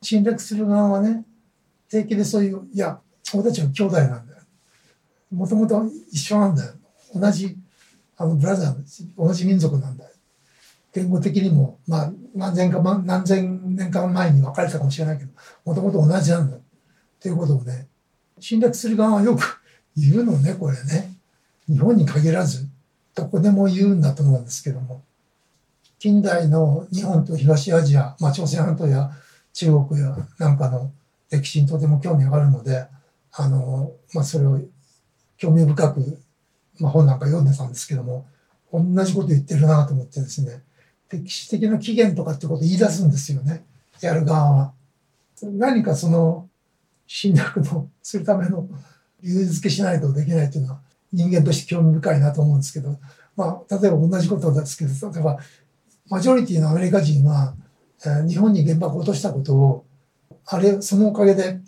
[0.00, 1.24] 侵略する側はね
[1.90, 3.00] 平気でそういういや
[3.34, 4.42] 俺たちは兄弟なんだよ。
[5.32, 6.72] もともと一緒なんだよ。
[7.14, 7.56] 同じ
[8.16, 8.74] あのブラザー
[9.16, 10.10] 同じ民族なんだよ。
[10.92, 15.30] 言語的にも、まあ、何千か何千年間前に分かれたかもしれないけど
[15.64, 16.62] もともと同じなんだよ。
[17.18, 17.86] っていうことをね
[18.40, 19.60] 侵略する側はよく
[19.96, 21.12] 言うのねこれね。
[21.68, 22.66] 日本に限らず
[23.14, 25.02] どこでも言うんだと思うんですけども。
[25.98, 29.10] 近代の日本と東アジア、まあ、朝鮮半島や
[29.52, 30.92] 中国やなんかの
[31.28, 32.86] 歴史にとても興味があるので
[33.32, 34.60] あの、まあ、それを
[35.36, 36.18] 興味深く、
[36.78, 38.26] まあ、本なんか読んでたんですけども
[38.72, 40.62] 同じこと言ってるなと思ってですね
[41.10, 43.64] 歴史的な起源とかってことを言い出すんですよね。
[44.02, 44.72] やる側は。
[45.42, 46.47] 何かその
[47.08, 48.68] 侵略のするための
[49.22, 50.80] 理由付けしないとできないというのは
[51.12, 52.98] 人間として興味深いなと思うんですけど、
[53.34, 55.38] まあ、例えば同じことですけど例えば
[56.08, 57.54] マジョリティのアメリカ人は、
[58.04, 59.86] えー、日本に原爆を落としたことを
[60.46, 61.60] あれそのおかげで、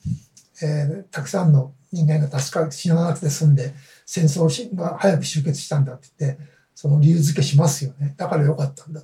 [0.63, 3.75] えー、たくさんの人間が助か死ななくて済んで
[4.05, 6.41] 戦争が早く終結したんだって言って
[6.75, 8.15] その理由付けしますよね。
[8.17, 9.03] だからよかったんだ。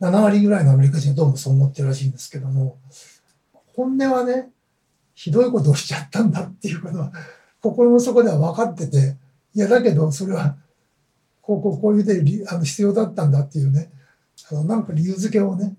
[0.00, 2.78] 7割ぐらいのアメリカ人はどうもそう思ってるらしいんですけども。
[3.74, 4.50] 本音はね
[5.14, 7.12] ひどいことをしちゃったんだっていうことは
[7.60, 9.16] 心の底では分かってて
[9.54, 10.56] いやだけどそれは
[11.40, 13.90] こうこうこういうであの必要だったんだっていうね
[14.50, 15.76] あのなんか理由付けをね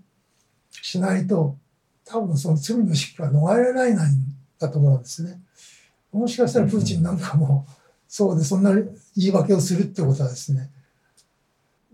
[0.71, 1.58] しないと
[2.06, 4.17] 多分その罪の執行は逃れられないん
[4.60, 5.41] だと思うんですね。
[6.12, 7.65] もしかしたらプーチンなんかも
[8.08, 8.86] そうでそんな言
[9.17, 10.69] い訳をするってことはですね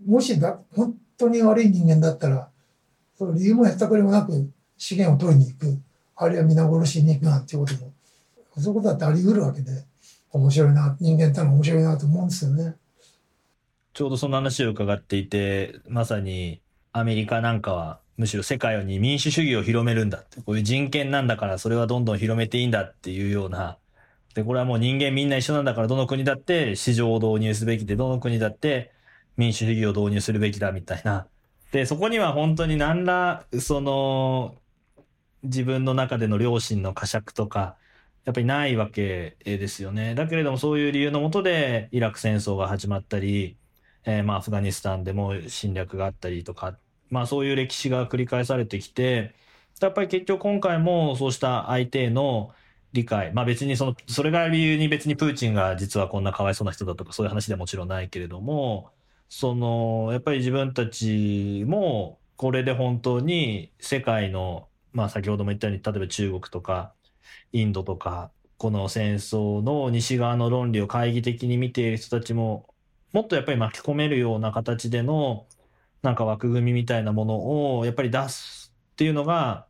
[0.06, 2.48] もしだ本当に悪い人間だったら
[3.18, 5.80] その理由もやったくれもなく資源を取りに行く
[6.22, 7.92] あるいは皆殺しに行くなんていうことも
[8.56, 9.84] そういうことだってあり得るわけで
[10.32, 12.74] 面白いな人間ってのは面白いなと思うんですよね。
[13.92, 16.60] ちょうどその話を伺っていてまさに
[16.92, 23.78] アメリカなんかはむしろ世界に民主主義を広めるんだって、こういう人権なんだからそれはどんどん広めていいんだっていうような、
[24.34, 28.92] で、これはもう人間みんな一緒なんだからどの国だって市場を導入すべきで、どの国だって
[29.36, 31.26] 民主主義を導入するべきだみたいな。
[31.72, 34.56] で、そこには本当に何ら、その、
[35.42, 37.76] 自分の中での良心の呵責とか、
[38.24, 40.14] やっぱりないわけですよね。
[40.14, 43.58] だけれどもそういう理由のもとでイラク戦争が始まったり、
[44.04, 46.78] えー、まあアフガニスタンでも侵略があったりとか
[47.12, 49.34] まあそういう歴史が繰り返されてきて、
[49.80, 52.54] やっぱり結局今回もそうした相手への
[52.92, 58.90] 理解、まあ別にその、それが理由に別にプーチンが実はこんなかわいそうな人だとかそういう話ではもちろんないけれども、
[59.28, 66.92] その、やっぱり自分たちもこれで本当に世界の、まあ先ほども言ったように、例えば中国とか
[67.52, 72.68] インドとか、この戦争の西側の論理を懐疑的に見ている人たちも、
[73.12, 75.46] もっとやっぱり巻き込めるような形での
[76.02, 79.66] なんか枠組みみたいなものをやっぱり出すっていうのが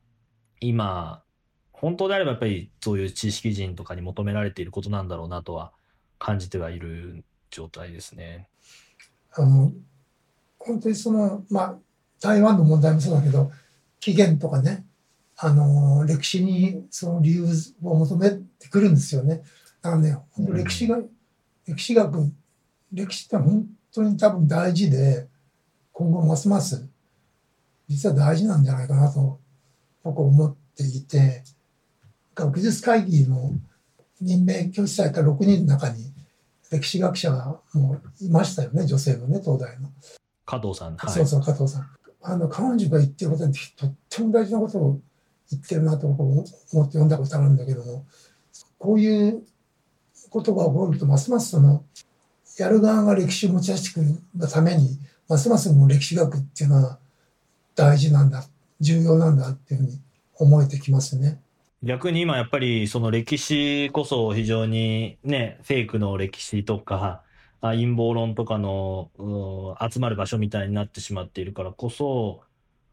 [0.60, 1.22] 今
[1.72, 5.72] 本当であればやっぱりそういう知識人とかに求められていることなんだろうなとは
[6.18, 8.48] 感じてはいる状態ですね。
[9.32, 9.72] あの
[10.58, 11.76] 本当にそのまあ
[12.20, 13.50] 台湾の問題もそうだけど
[13.98, 14.86] 起源とかね
[15.44, 17.44] あの歴史にその理由
[17.82, 19.42] を求めてくるんですよね。
[19.82, 21.10] だからね歴史が、うん、
[21.66, 22.32] 歴史学
[22.92, 25.26] 歴史って本当に多分大事で
[25.90, 26.86] 今後ますます
[27.88, 29.40] 実は大事なんじゃないかなと
[30.04, 31.42] 僕は思っていて
[32.36, 33.50] 学術会議の
[34.20, 36.12] 任命拒否された6人の中に
[36.70, 39.90] 歴史学者がもういましたよね女性のね東大の。
[40.46, 41.88] 加藤さん、はい、そうそう加藤さん。
[42.22, 45.00] あの彼女が言ってることはとっても大事なことを
[45.52, 48.06] 言ってるなと僕思って読んだことあるんだけども
[48.78, 49.42] こういう
[50.30, 51.84] ことが起こるとますますその
[52.58, 56.98] やる側が歴史を持ち出してくるがためにますますもう歴史学っていうのは
[57.74, 58.44] 大事なんだ
[58.80, 60.00] 重要なんだっていうふうに
[60.38, 61.40] 思えてきますね。
[61.82, 67.22] 逆に今やっぱりその歴史こそ非常にねフェイクの歴史とか
[67.60, 69.10] 陰謀論とかの
[69.90, 72.42] 集まる場所みたいになってしまっているからこそ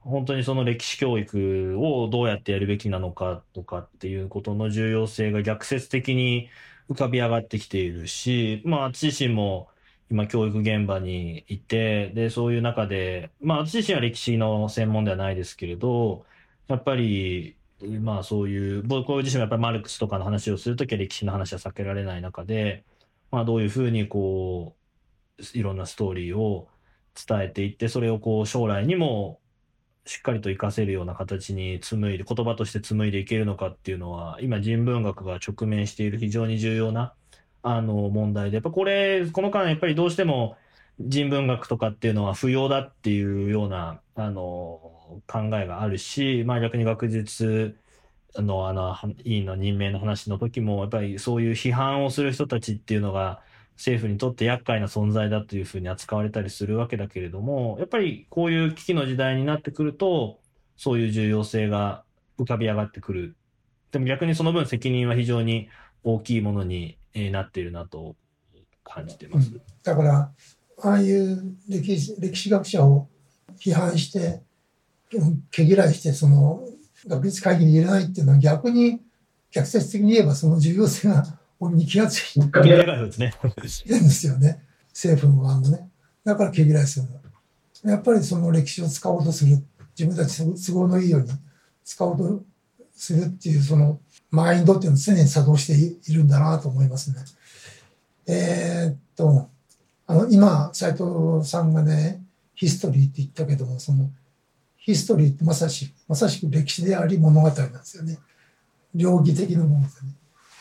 [0.10, 6.50] 本当にその歴史教育をどうやってやるべきなのかとかっていうことの重要性が逆説的に
[6.90, 9.70] 浮かび上がってきているしまあ私自身も
[10.12, 16.26] 今教育現場にいて、で、そういう中で、まあ私自身は歴史の専門ではないですけれど、
[16.68, 17.56] やっぱり、
[18.02, 22.84] まあそういう、僕自身はやっぱりマルクスとかの話をするときは歴史の話は避けられない中で、
[23.32, 24.76] まあどういうふうにこ
[25.38, 26.68] う、いろんなストーリーを
[27.28, 29.40] 伝えていって、それをこう将来にも
[30.10, 37.14] しっかりと活かせるような形に紡いで、言葉として紡いでいけるのかっていうのは、今人文学が直面している非常に重要な
[37.62, 40.58] あの問題で、やっぱこれ、この間やっぱりどうしても
[41.00, 47.78] 人文学とかっていうのは不要だっていうような、あの、考えがあるし、まあ逆に学術
[48.36, 53.44] のあの、委員の任命の話の時も、やっぱりそういう批判をする人たちっていうのが、
[53.80, 60.42] 政府にとって厄介な存在だというふうに扱われたりするわけだけれども、やっぱりこういう危機の時代になってくると、
[60.76, 62.04] そういう重要性が
[62.38, 63.38] 浮かび上がってくる。
[63.92, 65.70] でも逆にその分責任は非常に
[66.04, 66.98] 大きいものに
[67.32, 68.18] なっているなと
[68.84, 69.50] 感じてます。
[69.50, 70.32] うん、だから、
[70.82, 73.08] ああいう歴史歴史学者を
[73.58, 74.42] 批判して、
[75.52, 76.68] 毛嫌いして、その
[77.08, 79.00] 学術会議に入れないっていうのは逆に
[79.52, 82.40] 逆説的に言えばその重要性が俺に気がついて
[83.90, 84.64] るんですよね。
[84.90, 85.90] 政府の側もね。
[86.24, 87.08] だから毛嫌いする
[87.90, 89.58] やっぱりその歴史を使おうとする。
[89.98, 91.30] 自分たち都合のいいように
[91.84, 92.44] 使おうと
[92.94, 94.00] するっていうその
[94.32, 97.18] マインドっていうのを常に作動しているんだなと思いますね。
[98.28, 99.50] えー、っと、
[100.06, 102.22] あの、今、斉藤さんがね、
[102.54, 104.10] ヒストリーって言ったけども、その、
[104.78, 108.20] ヒストリーってまさし、まさしく歴史であり物語なんですよね。
[108.94, 110.12] 両義的なものですね。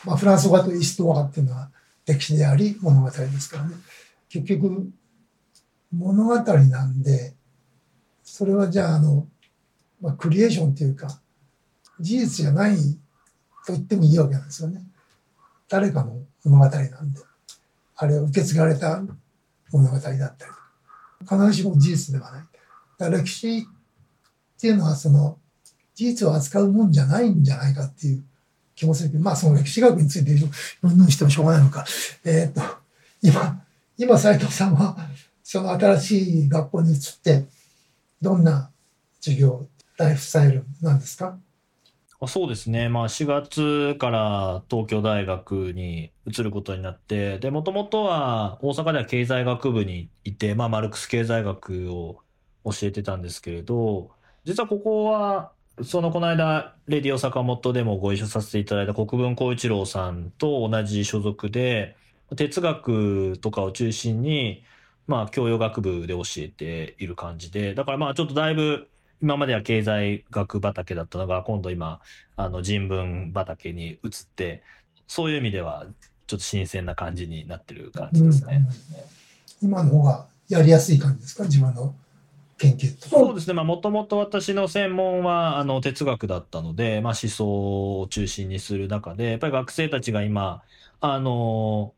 [0.05, 1.69] まあ、フランス語だとイーストワっていうのは
[2.05, 3.75] 歴史であり物語ですからね。
[4.29, 4.89] 結局、
[5.91, 7.33] 物語なんで、
[8.23, 9.27] それはじゃあ、あの、
[10.01, 11.19] まあ、クリエーションっていうか、
[11.99, 12.77] 事実じゃない
[13.65, 14.81] と言ってもいいわけなんですよね。
[15.67, 17.21] 誰かの物語なんで。
[17.95, 19.01] あれは受け継がれた
[19.71, 20.27] 物語だったり
[21.21, 22.39] 必ずしも事実ではな
[23.09, 23.11] い。
[23.11, 23.61] 歴史っ
[24.59, 25.37] ていうのはその
[25.95, 28.23] 事実を扱うもんじゃないんじゃないかっていう
[28.79, 31.85] 気もするけど、まあその歴史学についてうんぬんしてもしょうがないのか。
[32.23, 32.61] えっ、と、
[33.21, 33.61] 今、
[33.97, 34.95] 今斉藤さんは
[35.43, 37.45] その新しい学校に移って、
[38.21, 38.71] どんな
[39.19, 39.67] 授業、
[39.97, 41.37] ライフスタイルなんですか？
[42.27, 42.89] そうですね。
[42.89, 52.21] まあ4月から東京大学に移ることになって、で、もともとは大阪では経済学部にいて、まあマルクス経済学を
[52.65, 54.11] 教えてたんですけれど、
[54.43, 55.51] 実はここは
[55.83, 61.95] そのこの間、レディオ坂本でもご一緒させていただいた国分光一郎さんと同じ所属で、
[62.35, 64.63] 哲学とかを中心に、
[65.07, 68.87] まあ、教養学部で教えている感じで、だからまあ、ちょっとだいぶ、
[69.21, 71.99] 今までは経済学畑だったのが、今度今、
[72.35, 74.63] あの、人文畑に移って、
[75.07, 75.85] そういう意味では、
[76.27, 78.65] ちょっと新鮮な感じになってる感じですね。
[79.61, 81.43] うん、今の方がやりやすい感じですか？
[81.45, 81.95] 自分の
[82.59, 83.63] 研究とそうですね。
[83.63, 90.63] もともと私の専門は、あの、哲学だったので、まあ、思想を中心にする中で、やっぱり学生たちが今、
[90.99, 91.95] あの、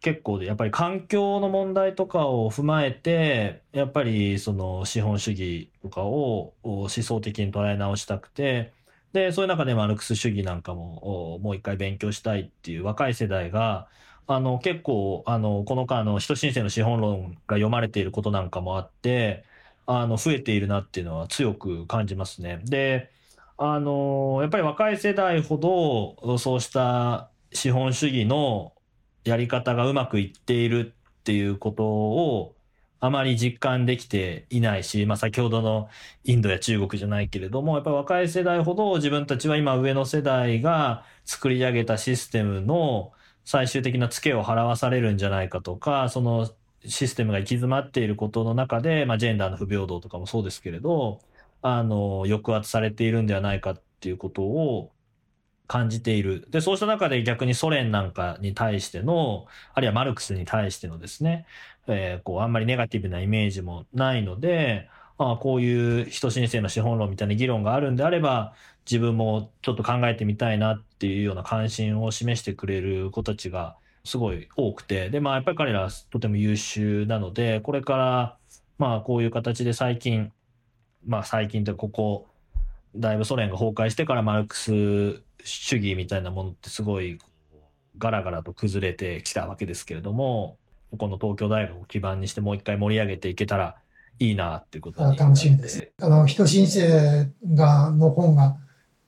[0.00, 8.72] 結構で、やっぱり環境の問題とかを踏まえて、やっぱりその資本主義とかを思想的に捉え直したくて、
[9.12, 13.88] で、そういう中でマルクス主義なんかももう一回勉強したいっていう若い世代が、
[14.30, 19.44] あの、結構、あの、この間、の、人申請の資本論が読まれていることなんかもあって、
[19.86, 22.60] あの、増えているなっていうのは強く感じますね。
[22.64, 23.10] で、
[23.56, 28.74] あの、やっぱり若い世代ほど、そうした資本主義の
[29.24, 32.54] やり方がうまくいっているっていうことを、
[33.00, 35.88] あまり実感できていないし、まあ先ほどの
[36.24, 43.12] インドや中国じゃないけれども、やっぱり若い世代ほど自分たちは今上の世代が作り上げたシステムの
[43.48, 46.50] 最終的なツケを払わされるんじゃないかとか、その
[46.84, 51.22] システムが行き詰まっていることの中で、まあ、ジェンダーの不平等とかもそうですけれど、
[51.62, 54.92] あの、抑圧されているんではないかっていうことを
[55.66, 56.46] 感じている。
[56.50, 61.46] で、そうした中で逆にソ連なんかに対しての、あるいはマルクスに対してのですね、
[61.86, 68.54] えー、こう、あんまりネガティブなイメージもないので、ああこういう人申請の資本論みたいな議論があるんであれば、
[68.90, 78.36] 自分もちょっと考えてみたいなっていうような関心を示してくれる子たちがすごい多くて、で、まあやっぱり彼らはとても優秀なので、これから
[78.78, 80.32] まあこういう形で最近、
[81.06, 82.28] まあ最近ってここ、
[82.96, 87.18] だいぶソ連が崩壊してからマルクス主義みたいなものってすごい
[87.98, 90.56] ガラガラと崩れてきたわけですけれども、
[90.96, 93.76] この東京大学を基盤にしてもう一回盛り上げていけたら
[94.18, 95.92] いいなっていうこと楽しみです。
[96.00, 98.56] あの、人申請が、の本が、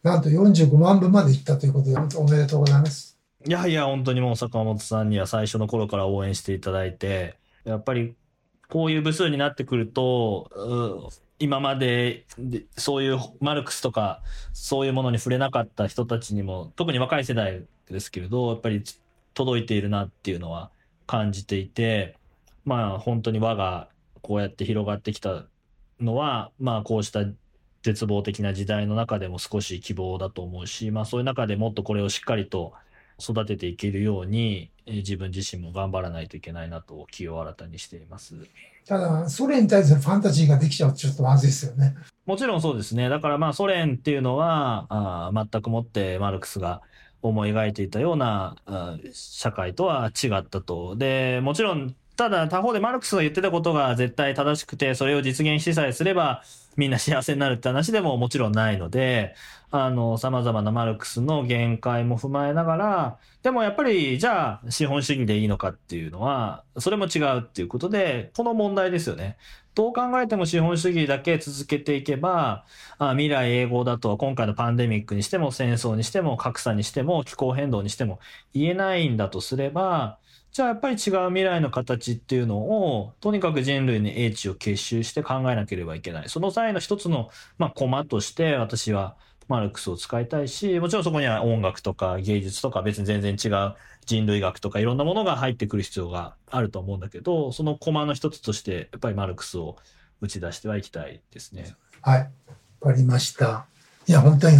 [0.02, 3.18] なんと45万部までいったということで、本当おめでとうございます。
[3.46, 8.14] いやいや、本当にもう坂本さんには最初の頃から応援していただいて、やっぱり
[8.68, 12.26] こういう部数になってくると、今まで
[12.76, 14.22] そういうマルクスとか
[14.52, 18.82] そういうものに触れなかった人たちにも、特に若い世代ですけれど、やっぱり
[19.34, 20.70] 届いているなっていうのは
[21.06, 22.16] 感じていて、
[22.64, 23.88] まあ本当に輪が
[24.22, 25.46] こうやって広がってきた
[25.98, 27.24] のは、まあこうした
[27.82, 32.72] 絶望的な時代の中でも少し希望だと思うし、まあそういう中でもっとこれをしっかりと
[33.18, 38.34] 育てていけるように、自分自身も頑張らないといけないなと気を新たにしています。
[38.86, 41.94] ただ、ソ連に対するファンタジーができちゃうとちょっとまずいですよね。
[42.26, 43.08] もちろんそうですね。
[43.08, 46.82] だからまあソ連っていうのは、あ全くもってマルクスが
[47.22, 48.56] 思い描いていたような
[49.12, 50.96] 社会とは違ったと。
[50.96, 56.42] で、もちろんただ他方でマルクスが言ってたことが絶対正しくて、それを実現しさえすれば
[56.80, 59.34] みんな幸せになるって話でももちろんないので、
[59.70, 69.36] あの、様々なマルクスの限界も踏まえながら、でもやっぱり、じゃあ資本主義でいいのかっていうのは、それも違うっていうことで、この問題ですよね。
[69.74, 72.64] どう考えても資本主義だけ続けていけば、
[72.98, 78.20] あ未来永劫だと今回のパンデミックにしても戦争にしても格差にしても気候変動にしても
[78.54, 80.18] 言えないんだとすれば、
[80.52, 86.28] じゃあやっぱり違う未来の形っていうのを、とにかく人類の英知を結集して考えなければいけない。
[86.28, 93.74] その際の一つの、まあ、コマとして私はマルクスを使いたいし、もちろんそこには音楽とか芸術とか別に全然違う
[94.06, 99.76] 人類学とかいろんなものが入ってくる必要があると思うんだけど、そのコマの一つとして、やっぱりマルクスを
[100.20, 101.74] 打ち出してはいきたいですね。
[102.02, 102.30] はい。
[102.80, 103.66] わかりました。
[104.08, 104.56] いや、本当に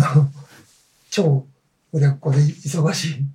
[1.11, 1.47] 超
[1.93, 3.27] 売れっ子で忙しい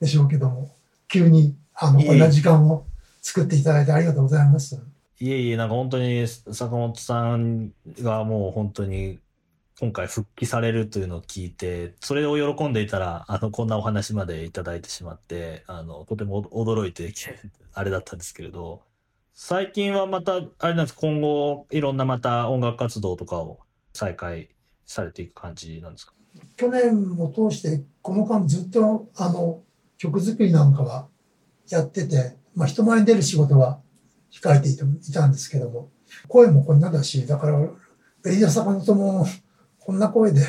[0.00, 0.79] でしょうけども。
[1.10, 2.86] 急に、あの、こんな時間を
[3.20, 4.80] 作っていただいてありがとうございます。
[5.18, 9.18] いえいえ、なんか本当に坂本さんがもう本当に
[9.78, 17.12] 今回復帰されるというのを聞いて、それを喜んでいたら、あの、こんなお話までいただいてしまって、あの、とても驚いて、
[17.74, 18.82] あれだったんですけれど、
[19.34, 23.58] 最近はまた、あれなんです今後、いろんなまた音楽活動とかを
[23.92, 24.48] 再開
[24.86, 26.12] されていく感じなんですか？
[26.56, 29.62] 去年を通して、この間ずっと、あの、
[30.00, 31.08] 曲作りなんかは
[31.68, 33.80] やってて、まあ、人前に出る仕事は
[34.32, 34.76] 控えてい
[35.12, 35.90] たんですけども、
[36.26, 37.58] 声もこんなだし、だから、
[38.24, 39.26] ベリーダ坂本も
[39.78, 40.42] こんな声で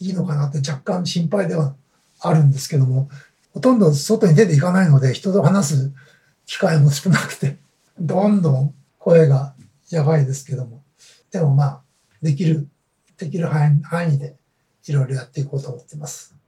[0.00, 1.74] いいのかなって若干心配では
[2.20, 3.08] あるんですけども、
[3.54, 5.92] ほとんど外に出ていかないので、人と話す
[6.44, 7.56] 機会も少なくて、
[7.98, 9.54] どんどん声が
[9.88, 10.82] やばいですけども、
[11.30, 11.82] でもまあ、
[12.20, 12.68] できる、
[13.16, 13.80] できる範
[14.12, 14.36] 囲で
[14.86, 16.39] いろいろやっていこうと思ってます。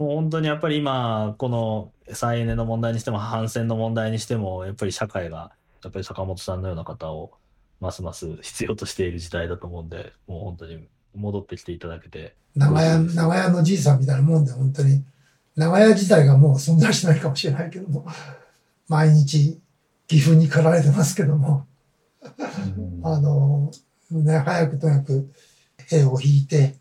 [0.00, 5.52] もう本当にやっぱり今、この再エネの問題にしても反戦の問題にしても、やっぱり社会が、
[5.84, 7.32] やっぱり坂本さんのような方を
[7.80, 12.34] ますます必要としている時代だと思うんで、もう本当に戻ってきていただけて。
[12.56, 15.04] 長屋、長屋のじいさんみたいなもんで、本当に。
[15.54, 18.06] 長屋自体がもう存在しないかもしれないけども、
[18.88, 19.60] 毎日
[20.08, 21.66] 岐阜に駆られてますけども、
[23.02, 23.70] あの、
[24.10, 25.30] ね、早くとにかく
[25.92, 26.79] 絵を引いて、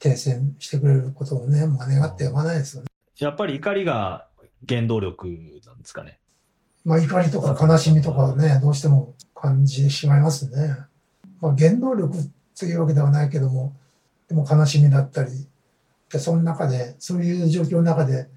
[0.00, 2.88] 停戦してくれることをね、まあ、願ってやまないですよね。
[3.18, 4.26] やっぱり怒りが
[4.66, 5.28] 原動力
[5.64, 6.18] なんですかね。
[6.84, 10.74] まあ、怒りとか悲しみとかね、どうしても感じてしまいますね。
[11.40, 12.14] まあ、原動力
[12.58, 13.76] というわけではないけども、
[14.28, 15.30] でも悲しみだったり、
[16.10, 18.28] でその中で、そういう状況の中で、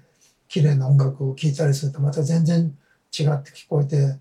[0.48, 2.76] 綺麗な音楽を聴いたりすると、また全然
[3.18, 4.18] 違って聞こえて、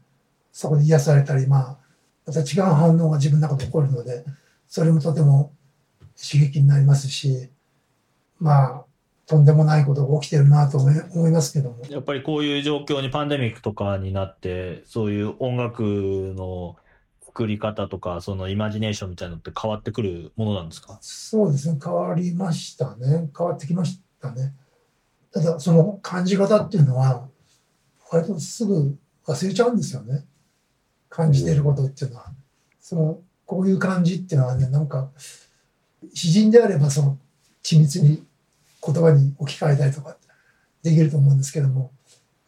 [0.53, 1.77] そこで癒されたり、まあ、
[2.25, 4.23] また違う反応が自分の中で起こるので、
[4.67, 5.51] それもとても
[6.21, 7.49] 刺激になりますし、
[8.39, 8.85] まあ、
[9.25, 11.85] とんでもないことが起きてるなと思いますけども。
[11.89, 16.75] やっぱりこういう状況にパンデミックとかになって、そういう音楽の
[17.25, 20.97] 作り方とか、そのイマジネーションみたいなのって変わってくるものなんですか？
[21.01, 23.29] そうですね、変わりましたね。
[23.35, 24.53] 変わってきましたね。
[25.31, 27.27] ただ、その感じ方っていうのは、
[28.11, 30.25] 割とすぐ忘れちゃうんですよね。
[31.09, 32.33] 感じてることっていうのは。
[32.79, 35.09] その、こういう感じっていうのはね、なんか、
[36.13, 37.17] 詩人であればその
[37.63, 38.23] 緻密に
[38.85, 40.17] 言葉に置き換えたりとか
[40.83, 41.91] できると思うんですけども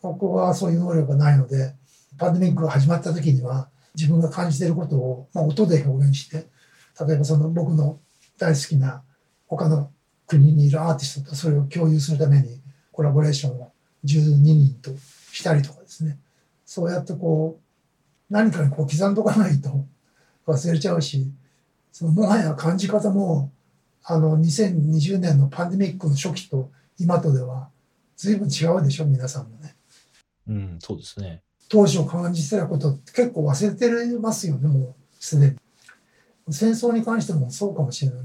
[0.02, 1.74] ここはそういう能力がないので
[2.18, 6.48] パンデミックが始まった時には自分が感じていることを、まあ、音で表現して
[7.08, 8.00] 例えばその僕の
[8.38, 9.02] 大好きな
[9.48, 9.92] 他の
[10.28, 13.72] 国にいるアーティストとそれを共有するためにコラボレーションを
[14.06, 14.92] 12人と
[15.32, 16.18] したりとかですね。
[16.66, 19.86] そうやってこう何かにこう刻んどかないと
[20.48, 21.32] 忘れちゃうし
[21.98, 23.54] そのもはや感じ方も、
[24.04, 26.70] あの、2020年のパンデミックの初期と
[27.00, 27.70] 今とでは、
[28.18, 29.78] 随分違うでしょ、皆さんもね。
[30.46, 31.42] うん、そうですね。
[31.70, 35.56] 当初感じてたことって結構忘れてますよね、もうすでに。
[36.50, 38.20] 戦争に関してもそうかもしれない。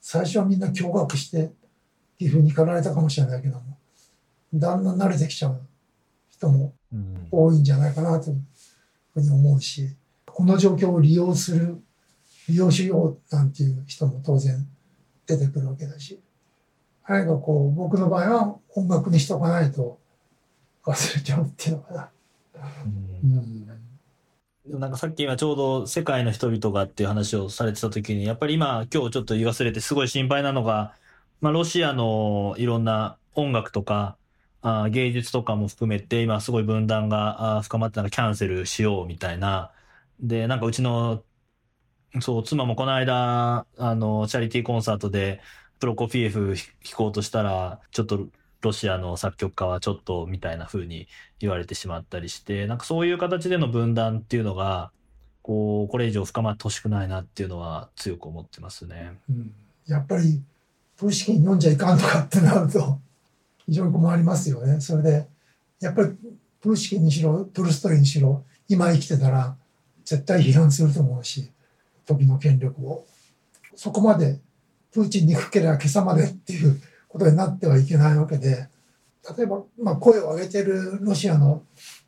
[0.00, 1.52] 最初はみんな驚愕して、
[2.18, 3.76] いうふうに駆られたかもしれないけども、
[4.54, 5.60] だんだん慣れてきちゃう
[6.30, 6.72] 人も
[7.30, 8.42] 多いんじゃないかなという
[9.12, 9.94] ふうに思うし、
[10.24, 11.82] この状況を利用する
[12.48, 14.66] 利用しようなんていう人も当然
[15.26, 16.20] 出てくるわけだし、
[17.04, 19.98] あれがこう、僕の場合は音楽にしとかないと
[20.84, 22.10] 忘れちゃうっていうのかな。
[24.64, 30.94] うん、なんかさっき今ちょうど世界の人々がっていう話をされてた時に、やっぱり今今日ちょっと言い忘れてすごい心配なのが、
[31.40, 34.16] まあロシアのいろんな音楽とか、
[34.62, 39.72] あ芸術とかも含めて今すごい分断が深まってなんかキャンセルしようみたいな。
[40.20, 41.24] で、なんかうちの、
[42.20, 45.40] そう、妻もこの間、あの、チャリティーコンサートで
[45.80, 48.28] プロコフィエフ弾こうとしたら、ちょっと
[48.60, 51.08] ロシアの作曲家はちょっとみたいな風に
[51.40, 54.92] 言われてしまったりして、なんかそういう形での分断っていうのが、
[55.42, 59.18] こう、これ以上深まってほしくないなっていうのは強く思ってますね。
[59.28, 59.52] うん、
[59.86, 60.42] やっぱり、
[60.96, 63.00] プーシキン読んじゃいかんとかってなると、
[63.66, 64.80] 非常に困りますよね。
[64.80, 65.26] それで、
[65.80, 66.10] やっぱり、
[66.60, 69.56] プーシキンにしろ、トルストイにしろ、今生きてたら、
[70.04, 71.50] 絶対批判すると思うし、
[72.06, 73.06] 時の権力を。
[73.74, 74.40] そこまで、
[74.92, 78.68] プーチンにくければ今朝までっていうことになってはいけないわけで、
[79.36, 81.62] 例えば、まあ、声を上げてるロシアの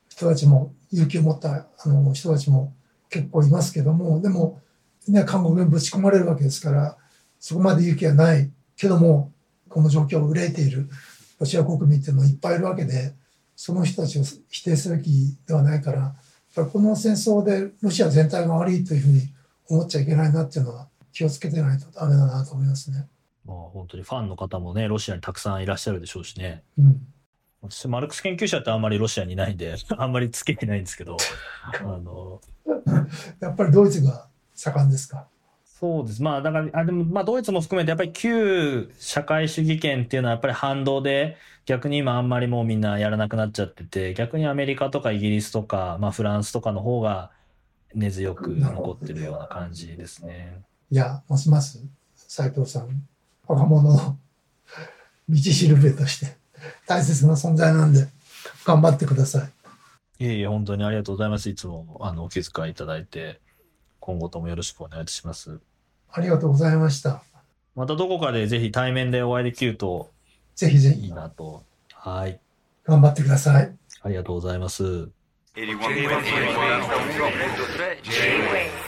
[0.09, 2.73] 人たちも、勇気を持ったあの人たちも
[3.11, 4.61] 結構いますけども、でも、
[5.09, 6.97] ね、韓国にぶち込まれるわけですから、
[7.41, 9.33] そこまで勇気はないけども、
[9.69, 10.89] この状況を憂いている
[11.39, 13.13] ロシア国民っていうのはいっぱいいるわけで、
[13.57, 16.15] その人たちを否定すべきではないから、
[16.55, 19.34] この戦争でロシア全体が悪いというふうに
[19.69, 23.07] 思っちゃいけないなっていうのは気をつけてないとダメだなと思いますね。
[23.45, 26.63] まあ本当にファンの方もね、ロシアにたくさんいらっしゃるでしょうしね。
[26.79, 27.07] うん。
[27.63, 31.17] 私、マルクス研究者ってあんまりロシアにいないんで、 あんまりつけてないんですけど、
[31.81, 32.41] あの、
[33.41, 35.27] やっぱりドイツが盛んですか？
[35.65, 36.23] そうです。
[36.23, 41.37] まあ、だから、あでも、まあ、ドイツも含めて、やっぱり旧社会主義権っていうのはやっぱり反動で、
[41.67, 47.31] 逆に今あんまりもうみんなやらなくなっちゃってて、逆にアメリカとかイギリスとか、まあ、フランスとかの方が
[47.95, 50.63] 根強く残ってるような感じですね。
[50.91, 51.83] いや、ますます
[52.17, 53.07] 斉藤さん、
[53.47, 54.19] 若者の
[55.29, 56.37] 道しるべとして
[56.87, 58.09] 大切な存在なんで、
[58.65, 59.45] 頑張ってくださ
[60.19, 60.25] い。
[60.25, 61.49] いえいえ、本当にありがとうございます。
[61.49, 63.41] いつもあのお気遣いいただいて、
[64.01, 65.61] 今後ともよろしくお願いします。
[66.11, 67.23] ありがとうございました。
[67.75, 70.11] またどこかでぜひ対面でお会いできると、
[70.55, 71.07] ぜひぜひ。
[71.07, 71.65] いいなと。
[71.93, 72.39] はい。
[72.85, 73.77] 頑張ってください。
[74.03, 75.09] ありがとうございます。
[78.05, 78.84] J-Wave.